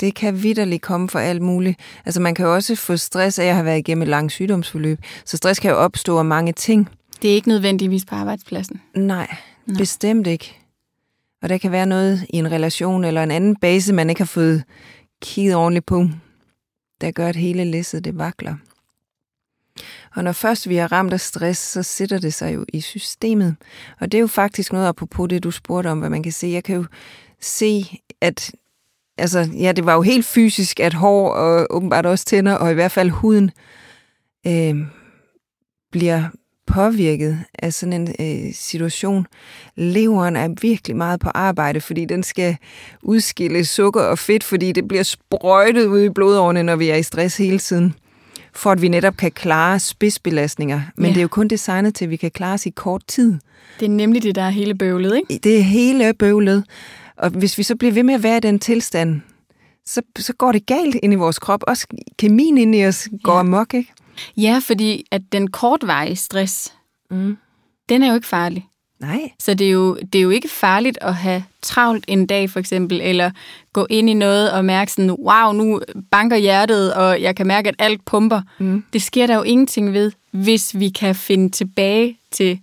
[0.00, 1.80] det kan vidderligt komme for alt muligt.
[2.04, 4.98] Altså man kan jo også få stress af at have været igennem et langt sygdomsforløb.
[5.24, 6.88] Så stress kan jo opstå af mange ting.
[7.22, 8.80] Det er ikke nødvendigvis på arbejdspladsen.
[8.94, 9.36] Nej.
[9.66, 9.78] Nej.
[9.78, 10.61] bestemt ikke.
[11.42, 14.26] Og der kan være noget i en relation eller en anden base, man ikke har
[14.26, 14.64] fået
[15.22, 16.08] kigget ordentligt på,
[17.00, 18.54] der gør, at hele læsset det vakler.
[20.14, 23.56] Og når først vi er ramt af stress, så sætter det sig jo i systemet.
[24.00, 26.46] Og det er jo faktisk noget apropos det, du spurgte om, hvad man kan se.
[26.46, 26.84] Jeg kan jo
[27.40, 27.84] se,
[28.20, 28.52] at
[29.18, 32.74] altså, ja, det var jo helt fysisk, at hår og åbenbart også tænder, og i
[32.74, 33.50] hvert fald huden,
[34.46, 34.76] øh,
[35.92, 36.28] bliver
[36.74, 39.26] påvirket af sådan en øh, situation.
[39.76, 42.56] Leveren er virkelig meget på arbejde, fordi den skal
[43.02, 47.02] udskille sukker og fedt, fordi det bliver sprøjtet ud i blodårene, når vi er i
[47.02, 47.94] stress hele tiden,
[48.54, 50.80] for at vi netop kan klare spidsbelastninger.
[50.96, 51.10] Men Ja.
[51.10, 53.38] det er jo kun designet til, at vi kan klare os i kort tid.
[53.80, 55.40] Det er nemlig det, der er hele bøvlet, ikke?
[55.44, 56.64] Det er hele bøvlet.
[57.16, 59.20] Og hvis vi så bliver ved med at være i den tilstand,
[59.86, 61.60] så, så går det galt ind i vores krop.
[61.66, 61.86] Også
[62.18, 63.40] kemien ind i os går Ja.
[63.40, 63.92] amok, ikke?
[64.36, 66.72] Ja, fordi at den kortvarige stress,
[67.10, 67.36] Mm.
[67.88, 68.66] den er jo ikke farlig.
[69.00, 69.30] Nej.
[69.38, 72.60] Så det er, jo, det er jo ikke farligt at have travlt en dag, for
[72.60, 73.30] eksempel, eller
[73.72, 77.68] gå ind i noget og mærke sådan, wow, nu banker hjertet, og jeg kan mærke,
[77.68, 78.40] at alt pumper.
[78.58, 78.84] Mm.
[78.92, 82.60] Det sker der jo ingenting ved, hvis vi kan finde tilbage til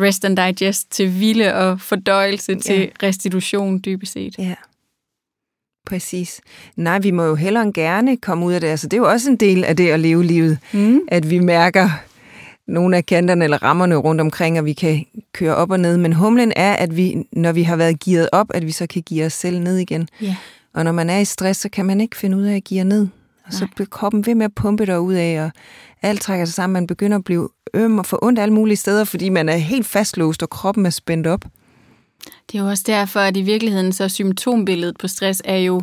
[0.00, 2.58] rest and digest, til hvile og fordøjelse, Ja.
[2.58, 4.34] til restitution dybest set.
[4.38, 4.54] Ja.
[5.88, 6.40] Præcis.
[6.76, 8.68] Nej, vi må jo hellere end gerne komme ud af det.
[8.68, 11.00] Altså, det er jo også en del af det at leve livet, Mm.
[11.08, 11.90] at vi mærker
[12.66, 15.96] nogle af kanterne eller rammerne rundt omkring, og vi kan køre op og ned.
[15.96, 19.02] Men humlen er, at vi, når vi har været gearet op, at vi så kan
[19.02, 20.08] give os selv ned igen.
[20.22, 20.36] Ja.
[20.74, 22.84] Og når man er i stress, så kan man ikke finde ud af at give
[22.84, 23.08] ned.
[23.46, 23.70] Og så Nej.
[23.74, 25.50] bliver kroppen ved med at pumpe derud af, og
[26.02, 26.72] alt trækker sig sammen.
[26.74, 29.86] Man begynder at blive øm og få ondt alle mulige steder, fordi man er helt
[29.86, 31.44] fastlåst, og kroppen er spændt op.
[32.52, 35.82] Det er jo også derfor, at i virkeligheden så symptombilledet på stress er jo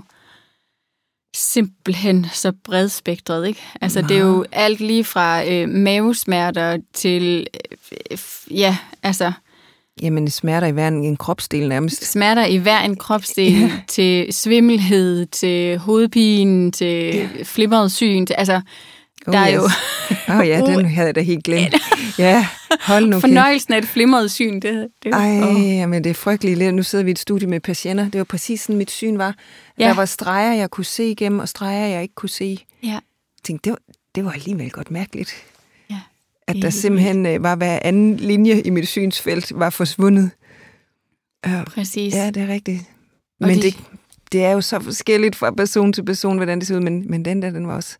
[1.35, 3.61] simpelthen så bredspektret, ikke?
[3.81, 7.47] Altså det er jo alt lige fra øh, mavesmerter til,
[8.11, 8.17] øh,
[8.51, 9.31] ja, altså
[10.01, 12.05] Jamen, smerter i hver en, en kropsdel nærmest.
[12.11, 13.71] smerter i hver en kropsdel, Ja.
[13.87, 17.27] til svimmelhed, til hovedpine, til ja.
[17.43, 18.61] flimret syn, til, altså
[19.31, 19.61] der er jo
[20.29, 21.75] Åh oh, ja, den havde jeg da helt glemt.
[22.19, 22.47] Ja,
[22.81, 24.53] hold nu fornøjelsen af et flimret syn.
[24.59, 25.39] Det, det, Ej,
[25.83, 25.89] åh.
[25.89, 26.73] men det er frygteligt.
[26.75, 28.03] Nu sidder vi i et studie med patienter.
[28.09, 29.35] Det var præcis sådan, mit syn var.
[29.79, 29.87] Ja.
[29.87, 32.57] Der var streger, jeg kunne se igennem, og streger, jeg ikke kunne se.
[32.83, 33.01] Ja, Jeg
[33.43, 35.33] tænkte, det var, det var alligevel godt mærkeligt.
[35.89, 35.99] ja.
[36.47, 40.29] At er der simpelthen øh, var hver anden linje i mit synsfelt var forsvundet.
[41.47, 42.13] Ja, præcis.
[42.13, 42.79] ja det er rigtigt.
[43.41, 43.75] Og Men de- det,
[44.31, 46.81] det er jo så forskelligt fra person til person, hvordan det ser ud.
[46.81, 47.97] Men, men den der, den var også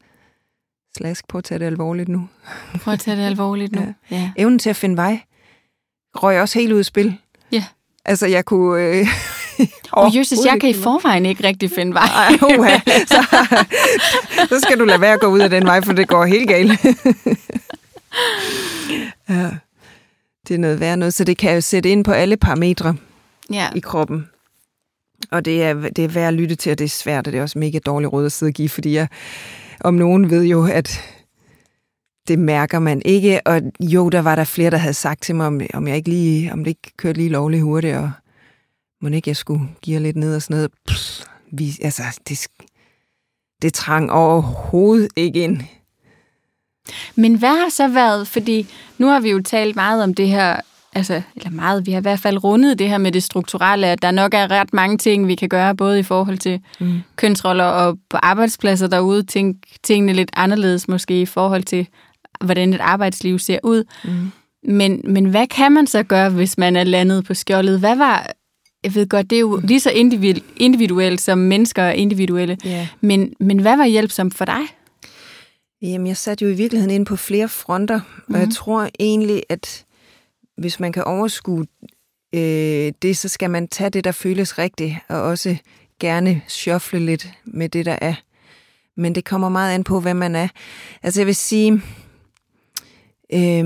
[0.95, 2.27] slask på at tage det alvorligt nu.
[2.83, 3.81] Prøv at tage det alvorligt nu.
[4.11, 4.15] Ja.
[4.15, 4.31] ja.
[4.37, 5.21] Evnen til at finde vej
[6.15, 7.17] røg også helt ud af spil.
[7.51, 7.63] Ja.
[8.05, 8.83] Altså, jeg kunne...
[8.83, 9.07] Øh,
[9.91, 12.05] Og Jesus, jeg kan i forvejen ikke rigtig finde vej.
[12.05, 12.79] Ej, uha.
[13.13, 13.25] så,
[14.49, 16.49] så skal du lade være at gå ud af den vej, for det går helt
[16.49, 16.85] galt.
[19.29, 19.49] ja,
[20.47, 22.95] det er noget værd noget, så det kan jo sætte ind på alle parametre
[23.51, 23.67] ja.
[23.75, 24.29] i kroppen.
[25.31, 27.39] Og det er, det er værd at lytte til, og det er svært, og det
[27.39, 29.07] er også mega dårligt råd at sidde og give, fordi jeg
[29.81, 31.01] om nogen ved jo, at
[32.27, 33.41] det mærker man ikke.
[33.47, 36.09] Og jo, der var der flere, der havde sagt til mig, om, om jeg ikke
[36.09, 38.11] lige, om det ikke kørte lige lovligt hurtigt, og
[39.01, 40.71] må ikke jeg skulle give lidt ned og sådan noget.
[40.87, 42.47] Pff, vi, altså, det,
[43.61, 45.61] det trang overhovedet ikke ind.
[47.15, 50.61] Men hvad har så været, fordi nu har vi jo talt meget om det her,
[50.95, 54.01] altså, eller meget, vi har i hvert fald rundet det her med det strukturelle, at
[54.01, 57.01] der nok er ret mange ting, vi kan gøre, både i forhold til mm.
[57.15, 61.87] kønsroller og på arbejdspladser derude, ting, tingene lidt anderledes måske i forhold til,
[62.45, 63.83] hvordan et arbejdsliv ser ud.
[64.03, 64.31] Mm.
[64.71, 67.79] Men, men hvad kan man så gøre, hvis man er landet på skjoldet?
[67.79, 68.27] Hvad var,
[68.83, 69.91] jeg ved godt, det er jo lige så
[70.57, 72.87] individuelt som mennesker er individuelle, yeah.
[73.01, 74.61] men, men hvad var hjælpsomt for dig?
[75.81, 78.33] Jamen, jeg satte jo i virkeligheden ind på flere fronter, mm-hmm.
[78.33, 78.53] og jeg mhm.
[78.53, 79.84] tror egentlig, at
[80.57, 81.65] hvis man kan overskue
[82.35, 85.57] øh, det, så skal man tage det, der føles rigtigt, og også
[85.99, 88.13] gerne shuffle lidt med det, der er.
[88.97, 90.47] Men det kommer meget an på, hvad man er.
[91.03, 91.81] Altså, jeg vil sige,
[93.33, 93.65] øh,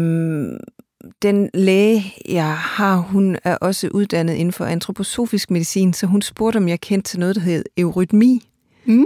[1.21, 6.57] den læge, jeg har, hun er også uddannet inden for antroposofisk medicin, så hun spurgte,
[6.57, 8.49] om jeg kendte til noget, der hed eurytmi.
[8.85, 9.05] Mm.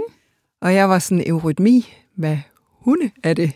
[0.60, 2.38] Og jeg var sådan, eurytmi, hvad
[2.80, 3.52] hunde er det?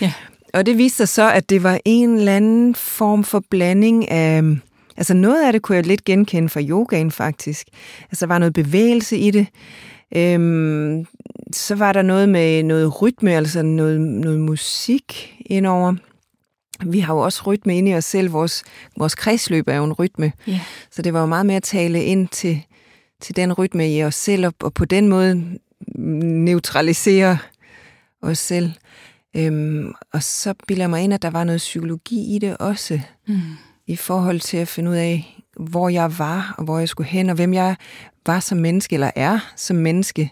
[0.00, 0.12] Ja.
[0.54, 4.42] Og det viste sig så, at det var en eller anden form for blanding af...
[4.96, 7.66] Altså noget af det kunne jeg lidt genkende fra yogaen faktisk.
[8.02, 9.46] Altså der var noget bevægelse i det.
[10.16, 11.06] Øhm,
[11.52, 15.94] så var der noget med noget rytme, altså noget, noget musik indover.
[16.86, 18.32] Vi har jo også rytme inde i os selv.
[18.32, 18.64] Vores,
[18.98, 20.32] vores kredsløb er jo en rytme.
[20.48, 20.60] Yeah.
[20.90, 22.62] Så det var jo meget mere at tale ind til,
[23.20, 25.58] til den rytme i os selv, og, og på den måde
[25.98, 27.38] neutralisere
[28.22, 28.72] os selv.
[29.36, 33.00] Øhm, og så bilder jeg mig ind, at der var noget psykologi i det også,
[33.28, 33.40] mm.
[33.86, 37.28] i forhold til at finde ud af, hvor jeg var, og hvor jeg skulle hen,
[37.30, 37.76] og hvem jeg
[38.26, 40.30] var som menneske, eller er som menneske.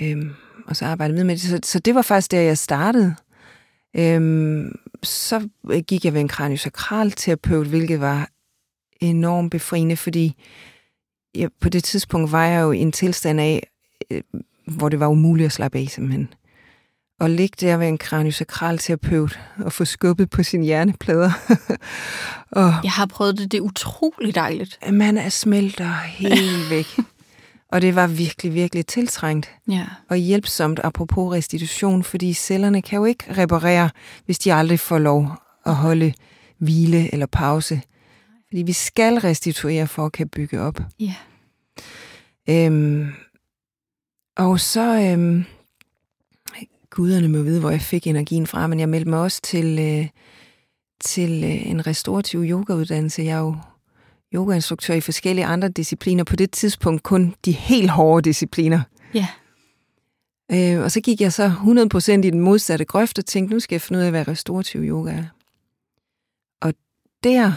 [0.00, 0.30] Øhm,
[0.66, 1.42] og så arbejdede med med det.
[1.42, 3.14] Så, så det var faktisk der, jeg startede.
[3.96, 5.48] Øhm, så
[5.86, 8.28] gik jeg ved en kraniosakral terapeut, hvilket var
[9.00, 10.36] enormt befriende, fordi
[11.34, 13.70] jeg, på det tidspunkt var jeg jo i en tilstand af,
[14.10, 14.22] øh,
[14.66, 16.34] hvor det var umuligt at slappe af simpelthen
[17.20, 21.30] og ligge der ved en kraniosakral terapeut og få skubbet på sine hjerneplader.
[22.60, 24.78] og jeg har prøvet det, det er utroligt dejligt.
[24.92, 26.86] Man er smelter helt væk.
[27.72, 29.50] Og det var virkelig, virkelig tiltrængt.
[29.70, 29.86] Ja.
[30.08, 33.90] Og hjælpsomt, apropos restitution, fordi cellerne kan jo ikke reparere,
[34.24, 36.12] hvis de aldrig får lov at holde
[36.58, 37.82] hvile eller pause.
[38.48, 40.80] Fordi vi skal restituere for at kan bygge op.
[41.00, 41.14] Ja.
[42.48, 43.12] Øhm,
[44.36, 45.44] og så, øhm,
[46.92, 50.08] guderne må vide, hvor jeg fik energien fra, men jeg meldte mig også til, øh,
[51.00, 53.22] til øh, en restaurativ yogauddannelse.
[53.22, 53.56] Jeg er jo
[54.34, 56.24] yogainstruktør i forskellige andre discipliner.
[56.24, 58.80] På det tidspunkt kun de helt hårde discipliner.
[59.14, 59.28] Ja.
[60.52, 63.74] Øh, og så gik jeg så 100% i den modsatte grøft og tænkte, nu skal
[63.74, 65.24] jeg finde ud af, hvad restaurativ yoga er.
[66.60, 66.74] Og
[67.24, 67.52] der,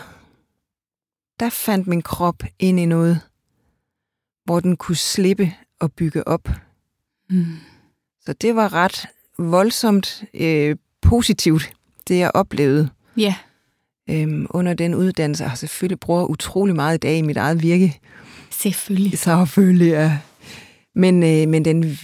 [1.40, 3.22] der fandt min krop ind i noget,
[4.46, 6.50] hvor den kunne slippe og bygge op.
[7.30, 7.46] Mm.
[8.22, 9.08] Så det var ret
[9.40, 11.74] voldsomt øh, positivt,
[12.08, 12.90] det jeg oplevede.
[13.18, 13.36] Ja.
[14.10, 15.44] Øhm, under den uddannelse.
[15.44, 18.00] Jeg har selvfølgelig brugt utrolig meget i dag i mit eget virke.
[18.50, 19.20] Selvfølgelig.
[19.20, 20.18] Selvfølgelig, ja.
[20.96, 21.98] Men, øh, men den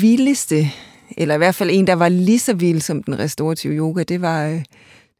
[0.00, 0.70] vildeste,
[1.16, 4.20] eller i hvert fald en, der var lige så vild som den restaurative yoga, det
[4.20, 4.62] var, øh,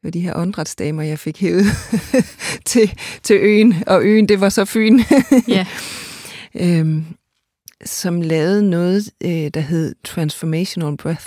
[0.03, 1.67] var de her åndretsdamer, jeg fik hævet
[2.65, 2.93] til,
[3.23, 3.75] til øen.
[3.87, 5.01] Og øen, det var så Fyn.
[5.49, 5.67] ja.
[6.55, 7.05] øhm,
[7.85, 11.27] som lavede noget, øh, der hed Transformational Breath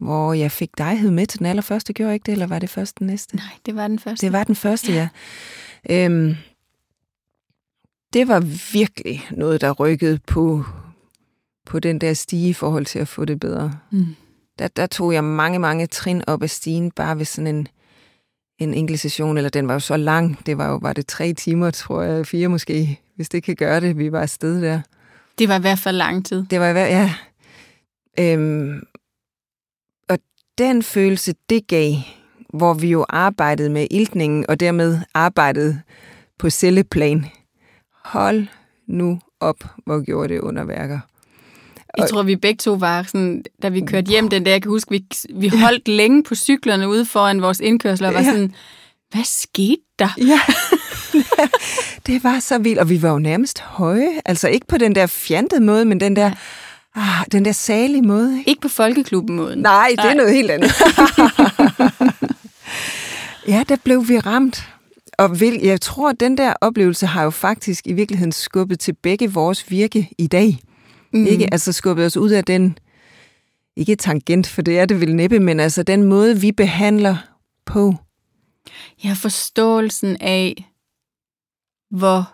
[0.00, 1.92] hvor jeg fik dig med til den allerførste.
[1.92, 3.36] Gjorde jeg ikke det, eller var det først den næste?
[3.36, 4.26] Nej, det var den første.
[4.26, 5.08] Det var den første, ja.
[5.88, 6.04] ja.
[6.04, 6.36] Øhm,
[8.12, 8.40] det var
[8.72, 10.64] virkelig noget, der rykkede på,
[11.66, 13.78] på den der stige i forhold til at få det bedre.
[13.90, 14.06] Mm.
[14.58, 17.68] Der, der tog jeg mange, mange trin op ad stigen, bare ved sådan en,
[18.58, 20.46] en enkelt session, eller den var jo så lang.
[20.46, 23.80] Det var jo var det tre timer, tror jeg, fire måske, hvis det kan gøre
[23.80, 23.98] det.
[23.98, 24.80] Vi var afsted der.
[25.38, 26.44] Det var i hvert fald lang tid.
[26.50, 27.14] Det var i hvert ja.
[28.20, 28.82] Øhm,
[30.58, 31.92] den følelse, det gav,
[32.54, 35.80] hvor vi jo arbejdede med iltningen, og dermed arbejdede
[36.38, 37.26] på celleplan.
[38.04, 38.46] Hold
[38.86, 41.00] nu op, hvor gjorde det underværker.
[41.98, 44.68] Jeg tror, vi begge to var sådan, da vi kørte hjem den der, jeg kan
[44.68, 45.04] huske, vi,
[45.34, 48.26] vi holdt længe på cyklerne ude foran vores indkørsler, og var ja.
[48.26, 48.54] sådan,
[49.10, 50.08] hvad skete der?
[50.18, 50.40] Ja.
[52.06, 54.08] det var så vildt, og vi var jo nærmest høje.
[54.24, 56.30] Altså ikke på den der fjantede måde, men den der,
[56.94, 58.38] Ah, den der salige måde.
[58.38, 59.58] Ikke, ikke på folkeklubben-måden.
[59.58, 60.10] Nej, det Nej.
[60.10, 60.72] er noget helt andet.
[63.54, 64.68] ja, der blev vi ramt.
[65.18, 68.92] Og vil, jeg tror, at den der oplevelse har jo faktisk i virkeligheden skubbet til
[68.92, 70.58] begge vores virke i dag.
[71.12, 71.26] Mm.
[71.26, 71.48] Ikke?
[71.52, 72.78] Altså skubbet os ud af den,
[73.76, 77.16] ikke tangent, for det er det vel næppe, men altså den måde, vi behandler
[77.66, 77.94] på.
[79.04, 80.70] Ja, forståelsen af,
[81.90, 82.32] hvor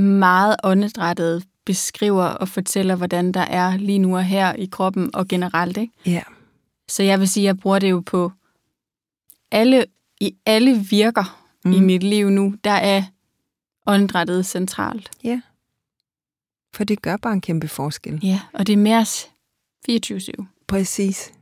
[0.00, 5.28] meget åndedrættet beskriver og fortæller, hvordan der er lige nu og her i kroppen og
[5.28, 5.76] generelt.
[5.76, 5.92] Ikke?
[6.06, 6.22] Ja.
[6.88, 8.32] Så jeg vil sige, at jeg bruger det jo på
[9.50, 9.84] alle,
[10.20, 11.72] i alle virker mm.
[11.72, 13.02] i mit liv nu, der er
[13.86, 15.10] åndedrættet centralt.
[15.24, 15.40] Ja.
[16.74, 18.20] For det gør bare en kæmpe forskel.
[18.22, 19.02] Ja, og det er mere
[20.40, 20.44] 24-7.
[20.66, 21.32] Præcis.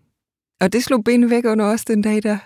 [0.61, 2.39] Og det slog benene væk under os den dag der.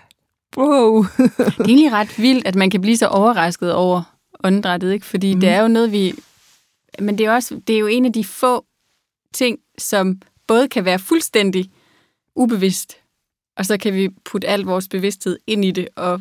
[0.57, 1.03] Wow.
[1.17, 5.05] det er egentlig ret vildt, at man kan blive så overrasket over åndedrættet, ikke?
[5.05, 5.39] Fordi mm.
[5.39, 6.13] det er jo noget, vi...
[6.99, 8.65] Men det er, også, det er jo en af de få
[9.33, 11.71] ting, som både kan være fuldstændig
[12.35, 12.97] ubevidst,
[13.57, 16.11] og så kan vi putte al vores bevidsthed ind i det og,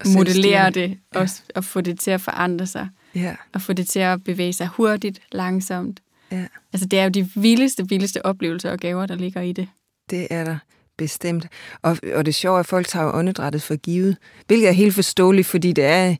[0.00, 1.20] og modellere det ja.
[1.20, 2.88] og, og få det til at forandre sig.
[3.14, 3.36] Ja.
[3.54, 6.00] Og få det til at bevæge sig hurtigt, langsomt.
[6.32, 6.46] Ja.
[6.72, 9.68] Altså det er jo de vildeste, vildeste oplevelser og gaver, der ligger i det.
[10.10, 10.58] Det er der
[10.96, 11.46] bestemt.
[11.82, 15.46] Og, og det sjove er, at folk tager åndedrættet for givet, hvilket er helt forståeligt,
[15.46, 16.16] fordi det er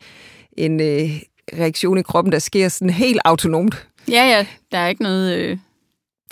[0.52, 1.20] en øh,
[1.58, 3.88] reaktion i kroppen, der sker sådan helt autonomt.
[4.08, 5.36] Ja, ja, der er ikke noget...
[5.36, 5.58] Øh...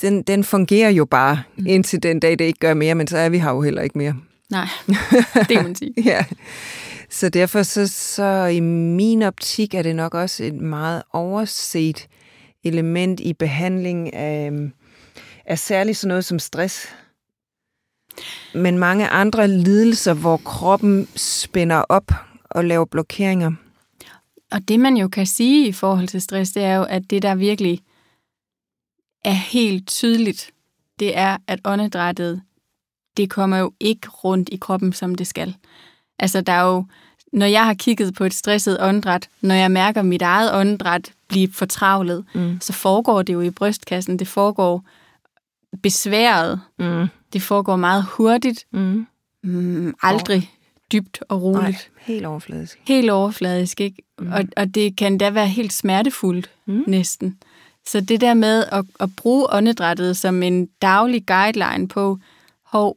[0.03, 1.67] Den, den fungerer jo bare mm.
[1.67, 3.99] indtil den dag, det ikke gør mere, men så er vi her jo heller ikke
[3.99, 4.15] mere.
[4.51, 4.69] Nej,
[5.49, 5.95] det må man sige.
[6.05, 6.25] ja.
[7.11, 12.09] Så derfor så, så i min optik er det nok også et meget overset
[12.65, 14.53] element i behandling af,
[15.47, 16.89] af særligt sådan noget som stress.
[18.55, 22.13] Men mange andre lidelser, hvor kroppen spænder op
[22.51, 23.53] og laver blokeringer.
[24.53, 27.23] Og det man jo kan sige i forhold til stress, det er jo, at det
[27.23, 27.81] der virkelig
[29.25, 30.51] er helt tydeligt,
[30.99, 32.43] det er, at åndedrættet,
[33.17, 35.57] det kommer jo ikke rundt i kroppen, som det skal.
[36.19, 36.87] Altså der er jo,
[37.33, 41.53] når jeg har kigget på et stresset åndedræt, når jeg mærker mit eget åndedræt blive
[41.53, 42.59] fortravlet, mm.
[42.61, 44.19] så foregår det jo i brystkassen.
[44.19, 44.85] Det foregår
[45.83, 46.61] besværet.
[46.79, 47.07] Mm.
[47.33, 48.67] Det foregår meget hurtigt.
[48.73, 49.07] Mm.
[49.43, 50.51] Mm, aldrig.
[50.93, 51.63] Dybt og roligt.
[51.63, 52.79] Nej, helt overfladisk.
[52.87, 54.03] Helt overfladisk, ikke?
[54.19, 54.33] Mm.
[54.33, 56.85] Og, og det kan da være helt smertefuldt, mm.
[56.87, 57.39] næsten.
[57.87, 62.19] Så det der med at, at bruge åndedrættet som en daglig guideline på,
[62.63, 62.97] hov,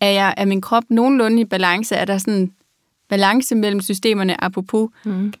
[0.00, 1.94] er, jeg, er min krop nogenlunde i balance?
[1.94, 2.52] Er der sådan
[3.08, 5.32] balance mellem systemerne, apropos, mm.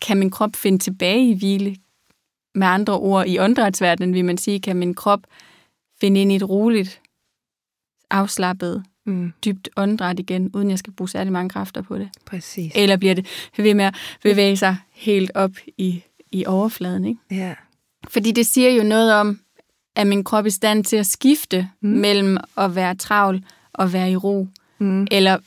[0.00, 1.76] kan min krop finde tilbage i hvile?
[2.54, 5.20] Med andre ord, i åndedrætsverdenen vil man sige, kan min krop
[6.00, 7.00] finde ind i et roligt,
[8.10, 9.32] afslappet, mm.
[9.44, 12.08] dybt åndedræt igen, uden jeg skal bruge særlig mange kræfter på det.
[12.26, 12.72] Præcis.
[12.74, 13.26] Eller bliver det
[13.56, 17.20] ved med at bevæge sig helt op i, i overfladen, ikke?
[17.30, 17.54] Ja.
[18.08, 19.40] Fordi det siger jo noget om,
[19.96, 21.88] at min krop i stand til at skifte mm.
[21.88, 24.48] mellem at være travl og være i ro.
[24.78, 25.06] Mm.
[25.10, 25.38] Eller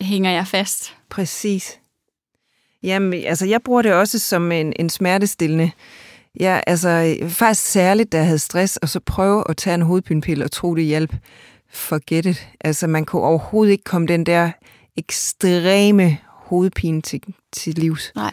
[0.00, 0.94] hænger jeg fast?
[1.08, 1.78] Præcis.
[2.82, 5.70] Jamen, altså, jeg bruger det også som en, en smertestillende.
[6.40, 10.44] Ja, altså, faktisk særligt, da jeg havde stress, og så prøve at tage en hovedpinepille
[10.44, 11.14] og tro, det hjælp.
[11.72, 12.48] Forget it.
[12.60, 14.50] Altså, man kunne overhovedet ikke komme den der
[14.96, 18.12] ekstreme hovedpine til, til livs.
[18.14, 18.32] Nej.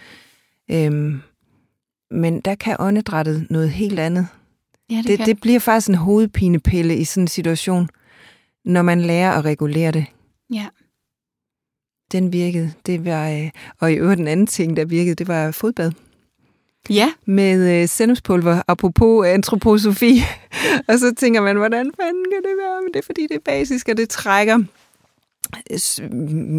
[0.71, 1.21] Øhm,
[2.11, 4.27] men der kan åndedrættet noget helt andet.
[4.89, 5.25] Ja, det, det, kan.
[5.27, 7.89] det bliver faktisk en hovedpinepille i sådan en situation,
[8.65, 10.05] når man lærer at regulere det.
[10.53, 10.67] Ja.
[12.11, 12.73] Den virkede.
[12.85, 15.91] Det var, øh, og i øvrigt den anden ting, der virkede, det var fodbad.
[16.89, 17.11] Ja.
[17.25, 20.21] Med øh, sennepspulver, apropos antroposofi.
[20.87, 22.81] og så tænker man, hvordan fanden kan det være?
[22.81, 24.59] Men det er fordi, det er basisk, og det trækker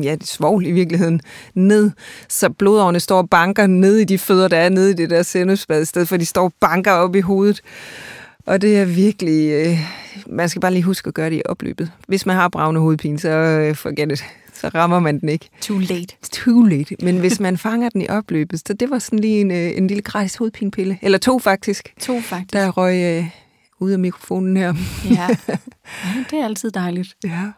[0.03, 1.21] ja, svogl i virkeligheden,
[1.55, 1.91] ned,
[2.29, 5.23] så blodårene står og banker ned i de fødder, der er nede i det der
[5.23, 7.61] sennepsbad, i stedet for at de står og banker op i hovedet.
[8.47, 9.51] Og det er virkelig...
[9.51, 9.79] Øh,
[10.27, 11.93] man skal bare lige huske at gøre det i opløbet.
[12.07, 14.25] Hvis man har bravende hovedpine, så øh, forget det.
[14.61, 15.48] Så rammer man den ikke.
[15.61, 16.16] Too late.
[16.32, 16.96] Too late.
[17.02, 19.86] Men hvis man fanger den i opløbet, så det var sådan lige en, øh, en
[19.86, 20.98] lille gratis hovedpinepille.
[21.02, 21.94] Eller to faktisk.
[22.00, 22.52] To faktisk.
[22.52, 23.30] Der røg øh,
[23.80, 24.74] ud af mikrofonen her.
[25.11, 25.28] Ja.
[26.04, 27.16] ja, det er altid dejligt.
[27.24, 27.50] Ja.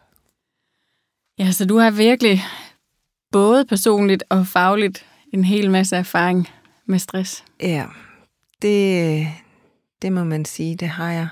[1.39, 2.43] Ja, så du har virkelig
[3.33, 6.49] både personligt og fagligt en hel masse erfaring
[6.87, 7.45] med stress.
[7.61, 7.87] Ja,
[8.63, 9.27] det,
[10.03, 11.29] det må man sige, det har jeg.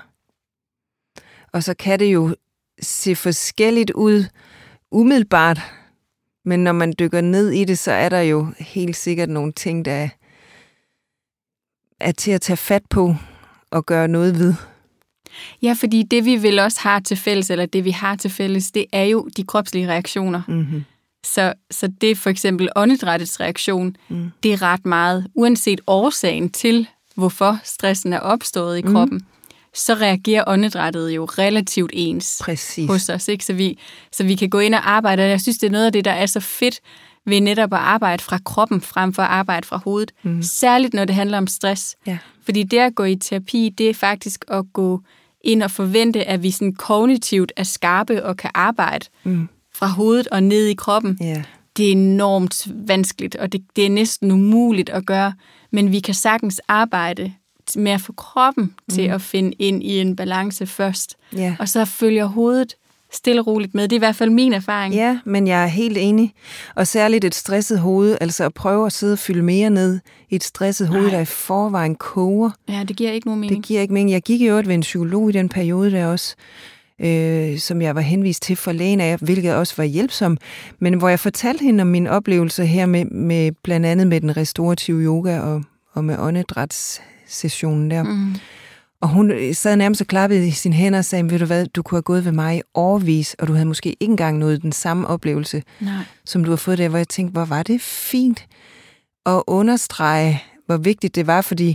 [1.53, 2.35] Og så kan det jo
[2.81, 4.25] se forskelligt ud
[4.91, 5.59] umiddelbart,
[6.45, 9.85] men når man dykker ned i det, så er der jo helt sikkert nogle ting,
[9.85, 10.09] der
[11.99, 13.15] er til at tage fat på
[13.71, 14.53] og gøre noget ved.
[15.61, 18.71] Ja, fordi det vi vel også har til fælles, eller det vi har til fælles,
[18.71, 20.41] det er jo de kropslige reaktioner.
[20.47, 20.83] Mm-hmm.
[21.25, 24.31] Så, så det er for eksempel åndedrættets reaktion, mm.
[24.43, 29.25] det er ret meget, uanset årsagen til, hvorfor stressen er opstået i kroppen, mm.
[29.73, 32.89] Så reagerer åndedrættet jo relativt ens Præcis.
[32.89, 33.27] hos os.
[33.27, 33.45] Ikke?
[33.45, 33.79] Så, vi,
[34.11, 36.05] så vi kan gå ind og arbejde, og jeg synes, det er noget af det,
[36.05, 36.79] der er så fedt
[37.25, 40.11] ved netop at arbejde fra kroppen, frem for at arbejde fra hovedet.
[40.23, 40.41] Mm.
[40.41, 41.95] Særligt når det handler om stress.
[42.07, 42.17] Ja.
[42.45, 45.01] Fordi det at gå i terapi, det er faktisk at gå
[45.43, 49.49] ind og forvente, at vi sådan kognitivt er skarpe og kan arbejde mm.
[49.73, 51.17] fra hovedet og ned i kroppen.
[51.23, 51.43] Yeah.
[51.77, 55.33] det er enormt vanskeligt, og det, det er næsten umuligt at gøre,
[55.71, 57.33] men vi kan sagtens arbejde
[57.77, 58.95] med at få kroppen mm.
[58.95, 61.55] til at finde ind i en balance først, Ja.
[61.59, 62.73] og så følger hovedet
[63.13, 63.83] stille og roligt med.
[63.83, 64.93] Det er i hvert fald min erfaring.
[64.93, 66.33] Ja, men jeg er helt enig.
[66.75, 69.99] Og særligt et stresset hoved, altså at prøve at sidde og fylde mere ned
[70.29, 71.11] i et stresset hoved, Nej.
[71.11, 72.49] der i forvejen koger.
[72.69, 73.57] Ja, det giver ikke nogen mening.
[73.57, 74.11] Det giver ikke mening.
[74.11, 76.35] Jeg gik i øvrigt ved en psykolog i den periode der også,
[76.99, 80.37] øh, som jeg var henvist til for lægen af, hvilket også var hjælpsom,
[80.79, 84.37] men hvor jeg fortalte hende om min oplevelse her med, med blandt andet med den
[84.37, 85.63] restaurative yoga og,
[85.93, 86.17] og med
[87.31, 88.03] åndedrætssessionen der.
[88.03, 88.35] Mm.
[89.01, 91.65] Og hun øh, sad nærmest og klappede i sine hænder og sagde, ved du hvad,
[91.65, 94.61] du kunne have gået ved mig i årvis, og du havde måske ikke engang nået
[94.61, 96.03] den samme oplevelse, Nej.
[96.25, 98.47] som du har fået der, hvor jeg tænkte, hvor var det fint
[99.25, 101.69] at understrege, hvor vigtigt det var, fordi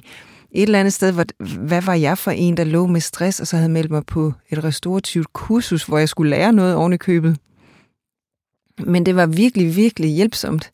[0.53, 1.25] et eller andet sted, hvor,
[1.59, 4.33] hvad var jeg for en, der lå med stress, og så havde meldt mig på
[4.51, 7.37] et restaurativt kursus, hvor jeg skulle lære noget oven i købet.
[8.79, 10.71] Men det var virkelig, virkelig hjælpsomt.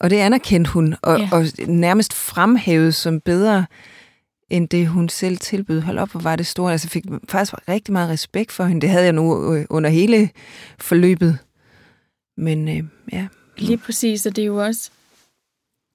[0.00, 1.28] Og det anerkendte hun, og, Ja.
[1.32, 3.66] og nærmest fremhævede som bedre,
[4.50, 5.80] end det hun selv tilbød.
[5.80, 6.72] Hold op, hvor var det stort.
[6.72, 8.80] Altså, jeg fik faktisk rigtig meget respekt for hende.
[8.80, 10.30] Det havde jeg nu øh, under hele
[10.78, 11.38] forløbet.
[12.36, 13.26] Men øh, ja,
[13.58, 14.90] Lige præcis, og det er jo også...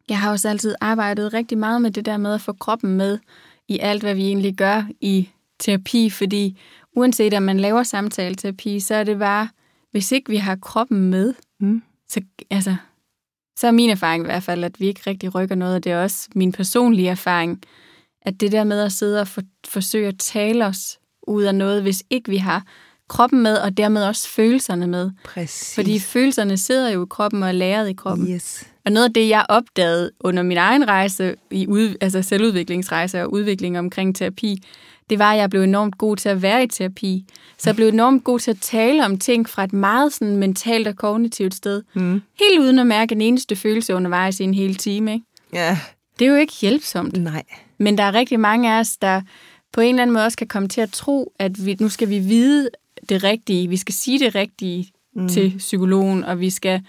[0.09, 3.19] Jeg har også altid arbejdet rigtig meget med det der med at få kroppen med
[3.67, 5.29] i alt, hvad vi egentlig gør i
[5.59, 6.59] terapi, fordi
[6.95, 9.49] uanset om man laver samtaleterapi, så er det bare,
[9.91, 11.83] hvis ikke vi har kroppen med, Mm.
[12.09, 12.75] så, altså,
[13.57, 15.91] så er min erfaring i hvert fald, at vi ikke rigtig rykker noget, og det
[15.91, 17.61] er også min personlige erfaring,
[18.21, 21.81] at det der med at sidde og for, forsøge at tale os ud af noget,
[21.81, 22.63] hvis ikke vi har
[23.09, 25.11] kroppen med, og dermed også følelserne med.
[25.25, 25.75] præcis.
[25.75, 28.27] Fordi følelserne sidder jo i kroppen og er lagret i kroppen.
[28.27, 28.67] Yes.
[28.85, 33.33] Og noget af det, jeg opdagede under min egen rejse, i ud, altså selvudviklingsrejse og
[33.33, 34.63] udvikling omkring terapi,
[35.09, 37.25] det var, at jeg blev enormt god til at være i terapi.
[37.57, 40.87] Så jeg blev enormt god til at tale om ting fra et meget sådan mentalt
[40.87, 41.83] og kognitivt sted.
[41.93, 42.21] Mm.
[42.39, 45.13] Helt uden at mærke en eneste følelse undervejs i en hel time.
[45.13, 45.25] Ikke?
[45.53, 45.79] Ja,
[46.19, 47.17] Det er jo ikke hjælpsomt.
[47.17, 47.43] nej.
[47.77, 49.21] Men der er rigtig mange af os, der
[49.73, 52.09] på en eller anden måde også kan komme til at tro, at vi, nu skal
[52.09, 52.69] vi vide
[53.09, 55.29] det rigtige, vi skal sige det rigtige mm.
[55.29, 56.81] til psykologen, og vi skal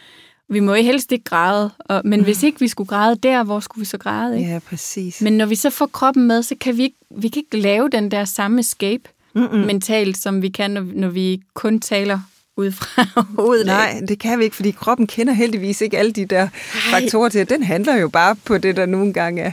[0.48, 1.70] vi må jo helst ikke græde.
[1.78, 2.24] Og, men mm.
[2.24, 4.38] hvis ikke vi skulle græde der, hvor skulle vi så græde?
[4.38, 4.50] Ikke?
[4.50, 5.20] Ja, præcis.
[5.20, 7.88] Men når vi så får kroppen med, så kan vi ikke, vi kan ikke lave
[7.88, 9.02] den der samme escape
[9.34, 9.58] Mm-mm.
[9.58, 12.18] mentalt, som vi kan, når, når vi kun taler
[12.56, 13.66] ud fra hovedet.
[13.66, 16.48] Nej, det kan vi ikke, fordi kroppen kender heldigvis ikke alle de der
[16.90, 17.48] faktorer til.
[17.48, 19.50] Den handler jo bare på det, der nogle gange er.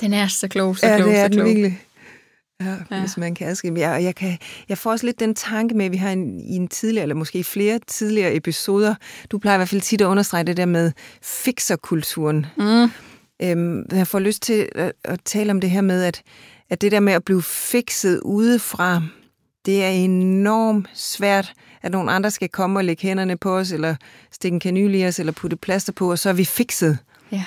[0.00, 1.46] Den er så klog, så Ja, klog, det er så den klog.
[1.46, 1.80] virkelig.
[2.90, 3.80] Ja, hvis man kan adskille.
[3.80, 4.38] Ja, og jeg, kan,
[4.68, 7.14] jeg får også lidt den tanke med, at vi har en, i en tidligere, eller
[7.14, 8.94] måske flere tidligere episoder,
[9.30, 10.92] du plejer i hvert fald tit at understrege det der med
[11.22, 12.46] fixerkulturen.
[12.56, 12.90] Mm.
[13.42, 16.22] Øhm, jeg får lyst til at, at tale om det her med, at,
[16.70, 19.02] at det der med at blive fikset udefra,
[19.66, 21.52] det er enormt svært,
[21.82, 23.96] at nogle andre skal komme og lægge hænderne på os, eller
[24.32, 26.98] stikke en kanyl i os, eller putte plaster på, og så er vi fikset.
[27.32, 27.44] Ja.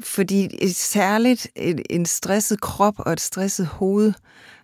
[0.00, 4.12] Fordi særligt et, en stresset krop og et stresset hoved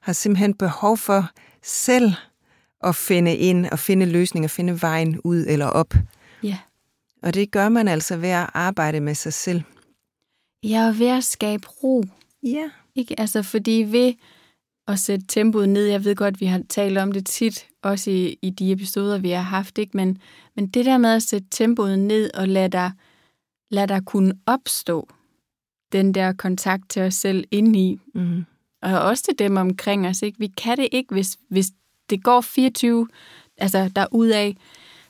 [0.00, 1.30] har simpelthen behov for
[1.62, 2.12] selv
[2.84, 5.94] at finde ind og finde løsninger, finde vejen ud eller op.
[6.42, 6.58] ja.
[7.22, 9.62] Og det gør man altså ved at arbejde med sig selv.
[10.62, 12.04] Jeg er ved at skabe ro.
[12.42, 12.70] Ja.
[12.94, 13.20] Ikke?
[13.20, 14.14] Altså, fordi ved
[14.88, 18.38] at sætte tempoet ned, jeg ved godt, vi har talt om det tit, også i,
[18.42, 19.96] i de episoder, vi har haft, ikke?
[19.96, 20.18] Men,
[20.56, 22.92] men det der med at sætte tempoet ned og lade dig,
[23.70, 25.08] lade dig kunne opstå
[25.92, 28.44] den der kontakt til os selv indeni, Mm.
[28.82, 30.22] og også til dem omkring os.
[30.22, 30.38] Ikke?
[30.38, 31.66] Vi kan det ikke, hvis, hvis
[32.10, 33.08] det går 24,
[33.56, 34.56] altså derudaf,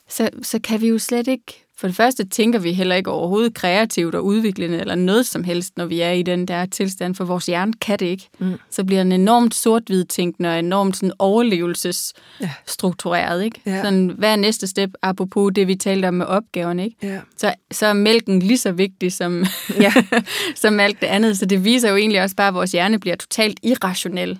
[0.09, 1.60] så, så kan vi jo slet ikke...
[1.81, 5.77] For det første tænker vi heller ikke overhovedet kreativt og udviklende eller noget som helst,
[5.77, 8.29] når vi er i den der tilstand, for vores hjerne kan det ikke.
[8.39, 8.53] Mm.
[8.69, 13.43] Så bliver den enormt sort-hvid tænkende og enormt sådan overlevelsesstruktureret.
[13.43, 13.61] Ikke?
[13.65, 13.83] Ja.
[13.83, 16.85] Sådan, hvad er næste step, apropos det, vi talte om med opgaverne?
[16.85, 16.97] Ikke?
[17.03, 17.19] Ja.
[17.37, 19.45] Så, så er mælken lige så vigtig som,
[19.79, 19.93] Ja.
[20.61, 21.37] som alt det andet.
[21.37, 24.39] Så det viser jo egentlig også bare, at vores hjerne bliver totalt irrationel,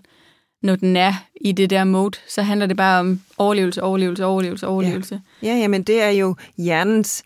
[0.62, 2.18] når den er i det der mode.
[2.28, 5.22] Så handler det bare om overlevelse, overlevelse, overlevelse, overlevelse.
[5.43, 7.24] Ja, jamen det er jo hjernens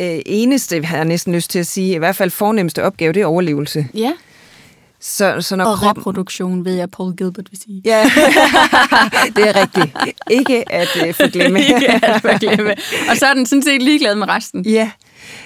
[0.00, 3.22] øh, eneste, har jeg næsten lyst til at sige, i hvert fald fornemmeste opgave, det
[3.22, 3.86] er overlevelse.
[3.94, 4.12] Ja, ja.
[5.00, 6.00] Så, så når og kroppen...
[6.00, 7.82] reproduktion, ved jeg, Paul Gilbert vil sige.
[7.84, 8.02] Ja,
[9.36, 9.96] det er rigtigt.
[10.30, 11.60] Ikke at øh, forglemme.
[11.74, 12.74] Ikke at forglemme.
[13.10, 14.90] Og så er den sådan set ligeglad med resten, ja,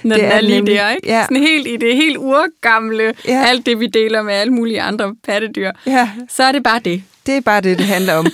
[0.03, 0.89] når det den er er lige nemlig- der.
[0.89, 1.07] Ikke?
[1.07, 1.23] ja.
[1.23, 3.33] Sådan helt i det helt urgamle, Ja.
[3.33, 3.43] ja.
[3.47, 5.71] alt det, vi deler med alle mulige andre pattedyr.
[5.87, 7.03] ja, Så er det bare det.
[7.25, 8.27] Det er bare det, det handler om.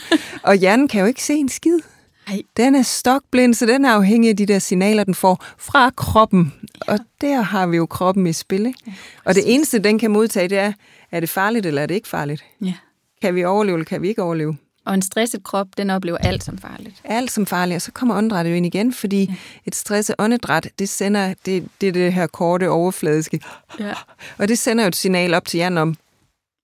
[0.43, 1.79] Og hjernen kan jo ikke se en skid.
[2.27, 2.41] Ej.
[2.57, 6.53] Den er stokblind, så den er afhængig af de der signaler, den får fra kroppen.
[6.87, 8.65] Og der har vi jo kroppen i spil.
[8.65, 8.79] Ikke?
[9.25, 10.73] Og det eneste, den kan modtage, det er,
[11.11, 12.43] er det farligt eller er det ikke farligt?
[12.61, 12.73] Ja.
[13.21, 14.57] Kan vi overleve eller kan vi ikke overleve?
[14.85, 16.95] Og en stresset krop, den oplever alt som farligt.
[17.03, 19.33] Alt som farligt, og så kommer åndedrættet jo ind igen, fordi ja.
[19.65, 23.39] et stresset åndedræt, det sender det, det, det her korte overfladiske,
[23.79, 23.93] Ja.
[24.37, 25.95] og det sender jo et signal op til hjernen om,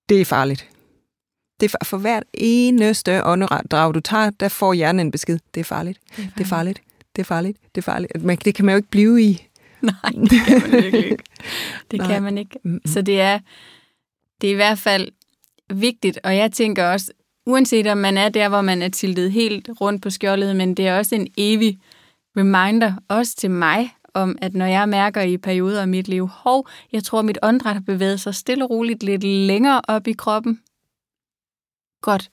[0.08, 0.66] det er farligt.
[1.60, 5.38] Det er for, hvert eneste åndedrag, du tager, der får hjernen en besked.
[5.54, 6.00] Det er farligt.
[6.16, 6.80] Det er farligt.
[7.16, 7.58] Det er farligt.
[7.74, 8.22] Det er farligt.
[8.24, 9.46] Man, det kan man jo ikke blive i.
[9.82, 9.94] Nej,
[10.30, 11.24] det kan man virkelig ikke.
[11.90, 12.08] Det Nej.
[12.08, 12.58] kan man ikke.
[12.86, 13.38] Så det er,
[14.40, 15.08] det er i hvert fald
[15.74, 17.12] vigtigt, og jeg tænker også,
[17.46, 20.88] uanset om man er der, hvor man er tiltet helt rundt på skjoldet, men det
[20.88, 21.78] er også en evig
[22.36, 26.68] reminder, også til mig, om at når jeg mærker i perioder af mit liv, hov,
[26.92, 30.60] jeg tror, mit åndedræt har bevæget sig stille og roligt lidt længere op i kroppen.
[32.02, 32.30] Godt.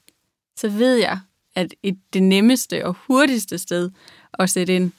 [0.59, 1.19] Så ved jeg,
[1.55, 3.91] at et, det nemmeste og hurtigste sted
[4.39, 4.91] at sætte ind,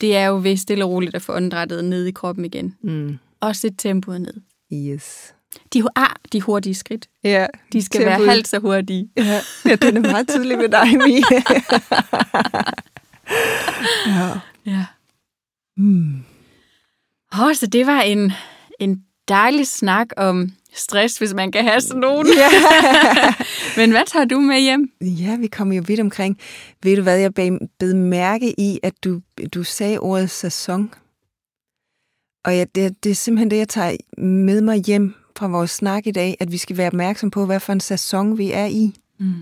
[0.00, 2.76] det er jo ved stille og roligt at få åndedrættet ned i kroppen igen.
[2.82, 3.18] Mm.
[3.40, 4.34] Og sætte tempoet ned.
[4.72, 5.34] Yes.
[5.74, 7.08] De, ah, de hurtige skridt.
[7.24, 8.18] Ja, De skal tempoet.
[8.18, 9.08] være halvt så hurtige.
[9.16, 11.22] Ja, ja, den er meget tydelig ved dig, Mie.
[14.16, 14.40] ja.
[14.66, 14.86] Ja.
[15.76, 16.24] Mm.
[17.32, 18.32] Oh, så det var en,
[18.80, 22.26] en dejlig snak om stress, hvis man kan have sådan nogen.
[22.26, 22.48] Ja.
[23.80, 24.90] Men hvad tager du med hjem?
[25.00, 26.38] ja, vi kommer jo vidt omkring.
[26.82, 29.20] Ved du hvad, jeg bed, mærke i, at du,
[29.54, 30.90] du sagde ordet sæson.
[32.44, 36.06] Og ja, det, det er simpelthen det, jeg tager med mig hjem fra vores snak
[36.06, 38.94] i dag, at vi skal være opmærksom på, hvad for en sæson vi er i.
[39.18, 39.32] Mm.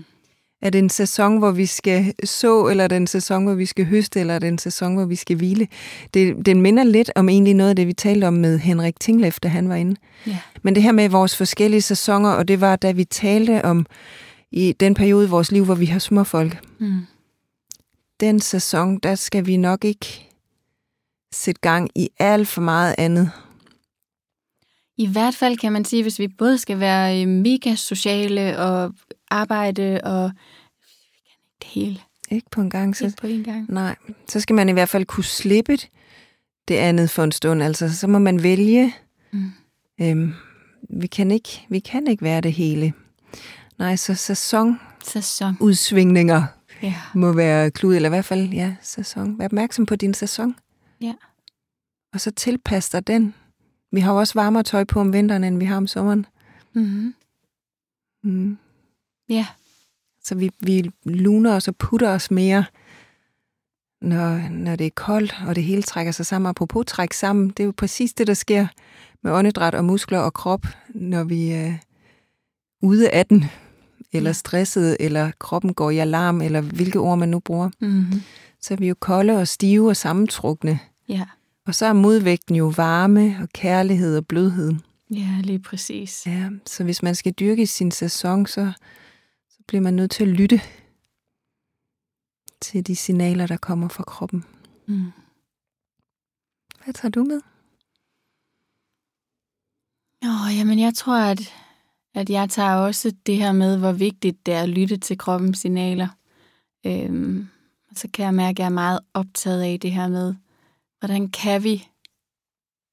[0.65, 3.65] Er det en sæson, hvor vi skal så, eller er det en sæson, hvor vi
[3.65, 5.67] skal høste, eller er det en sæson, hvor vi skal hvile?
[6.13, 9.39] Det, den minder lidt om egentlig noget af det, vi talte om med Henrik Tinglef,
[9.39, 9.95] da han var inde.
[10.27, 10.37] Ja.
[10.61, 13.85] Men det her med vores forskellige sæsoner, og det var, da vi talte om
[14.51, 16.59] i den periode i vores liv, hvor vi har småfolk.
[16.79, 16.99] Mm.
[18.19, 20.29] Den sæson, der skal vi nok ikke
[21.33, 23.31] sætte gang i alt for meget andet.
[24.97, 28.93] I hvert fald kan man sige, hvis vi både skal være øh, mega sociale og
[29.31, 30.31] arbejde og
[31.59, 31.99] det hele
[32.31, 33.71] Ikke på en gang, så ikke på en gang.
[33.71, 33.95] Nej,
[34.27, 35.77] så skal man i hvert fald kunne slippe
[36.67, 37.63] det andet for en stund.
[37.63, 38.93] Altså, så må man vælge.
[39.31, 39.51] Mm.
[40.01, 40.33] Øhm,
[40.89, 42.93] vi, kan ikke, vi kan ikke være det hele.
[43.77, 46.55] Nej, så sæsonudsvingninger Sæson.
[46.81, 46.95] Ja.
[47.13, 49.39] må være klud, eller i hvert fald, ja, sæson.
[49.39, 50.55] Vær opmærksom på din sæson.
[51.01, 51.13] Ja.
[52.13, 53.33] Og så tilpas dig den.
[53.91, 56.25] Vi har jo også varmere tøj på om vinteren, end vi har om sommeren.
[56.73, 57.15] Mm-hmm.
[58.23, 58.57] Mm.
[59.29, 59.47] Ja.
[60.23, 62.65] Så vi, vi luner os og putter os mere,
[64.01, 66.49] når, når det er koldt, og det hele trækker sig sammen.
[66.49, 68.67] Apropos træk sammen, det er jo præcis det, der sker
[69.21, 71.73] med åndedræt og muskler og krop, når vi er
[72.81, 73.45] ude af den,
[74.11, 77.69] eller stresset, eller kroppen går i alarm, eller hvilke ord man nu bruger.
[77.79, 78.21] Mm-hmm.
[78.61, 80.79] Så er vi jo kolde og stive og sammentrukne.
[81.09, 81.25] Ja.
[81.65, 84.73] Og så er modvægten jo varme og kærlighed og blødhed.
[85.09, 86.23] Ja, lige præcis.
[86.25, 88.71] Ja, så hvis man skal dyrke sin sæson, så
[89.67, 90.61] bliver man nødt til at lytte
[92.61, 94.43] til de signaler, der kommer fra kroppen.
[94.87, 95.11] Mm.
[96.83, 97.41] Hvad tager du med?
[100.23, 101.53] Åh, jamen jeg tror, at,
[102.13, 105.57] at jeg tager også det her med, hvor vigtigt det er at lytte til kroppens
[105.57, 106.07] signaler.
[106.85, 107.47] Øhm,
[107.95, 110.35] så kan jeg mærke, at jeg er meget optaget af det her med,
[110.99, 111.87] hvordan kan vi,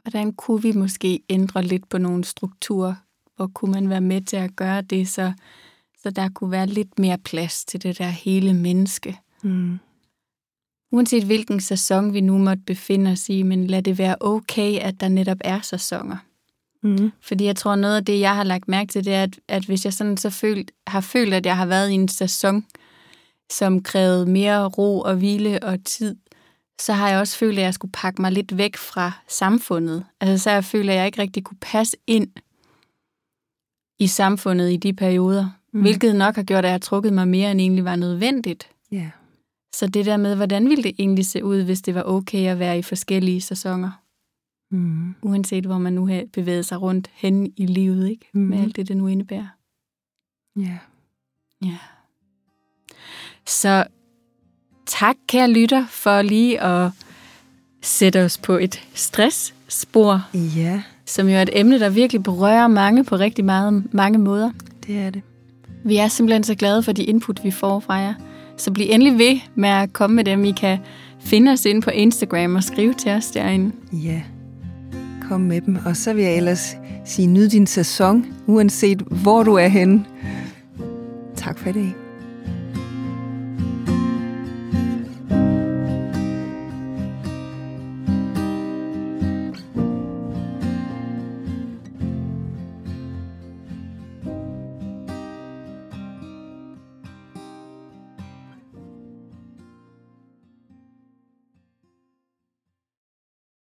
[0.03, 2.95] hvordan kunne vi måske ændre lidt på nogle strukturer?
[3.37, 5.33] Hvor kunne man være med til at gøre det, så,
[6.03, 9.18] så der kunne være lidt mere plads til det der hele menneske?
[9.42, 9.78] Mm.
[10.92, 15.00] Uanset hvilken sæson vi nu måtte befinde os i, men lad det være okay, at
[15.00, 16.16] der netop er sæsoner.
[16.82, 17.12] Mm.
[17.20, 19.64] Fordi jeg tror, noget af det, jeg har lagt mærke til, det er, at, at
[19.64, 22.66] hvis jeg sådan så følt, har følt, at jeg har været i en sæson,
[23.53, 26.16] som krævede mere ro og hvile og tid,
[26.80, 30.05] så har jeg også følt, at jeg skulle pakke mig lidt væk fra samfundet.
[30.20, 32.28] Altså så har jeg følt, at jeg ikke rigtig kunne passe ind
[33.98, 35.81] i samfundet i de perioder, Mm.
[35.81, 38.68] hvilket nok har gjort, at jeg har trukket mig mere, end egentlig var nødvendigt.
[38.93, 39.11] Ja.
[39.75, 42.59] Så det der med, hvordan ville det egentlig se ud, hvis det var okay at
[42.59, 43.91] være i forskellige sæsoner?
[44.70, 45.14] Mm.
[45.23, 48.29] uanset hvor man nu har bevæget sig rundt hen i livet, ikke?
[48.35, 48.41] Mm.
[48.41, 48.64] Med Mhm.
[48.64, 49.47] alt det, det nu indebærer.
[50.57, 50.79] Ja.
[51.64, 51.77] Ja.
[53.47, 53.85] Så
[54.87, 56.91] tak, kære lytter, for lige at
[57.83, 63.05] sætte os på et stressspor, Ja, som jo er et emne, der virkelig berører mange
[63.05, 64.51] på rigtig meget, mange måder.
[64.87, 65.23] det er det.
[65.85, 68.14] Vi er simpelthen så glade for de input, vi får fra jer.
[68.57, 70.45] Så bliv endelig ved med at komme med dem.
[70.45, 70.78] I kan
[71.20, 73.72] finde os inde på Instagram og skrive til os derinde.
[73.93, 74.22] Ja.
[75.28, 75.78] Kom med dem.
[75.87, 80.05] Og så vil jeg ellers sige, nyd din sæson, uanset hvor du er henne.
[81.37, 82.01] Tak for i dag.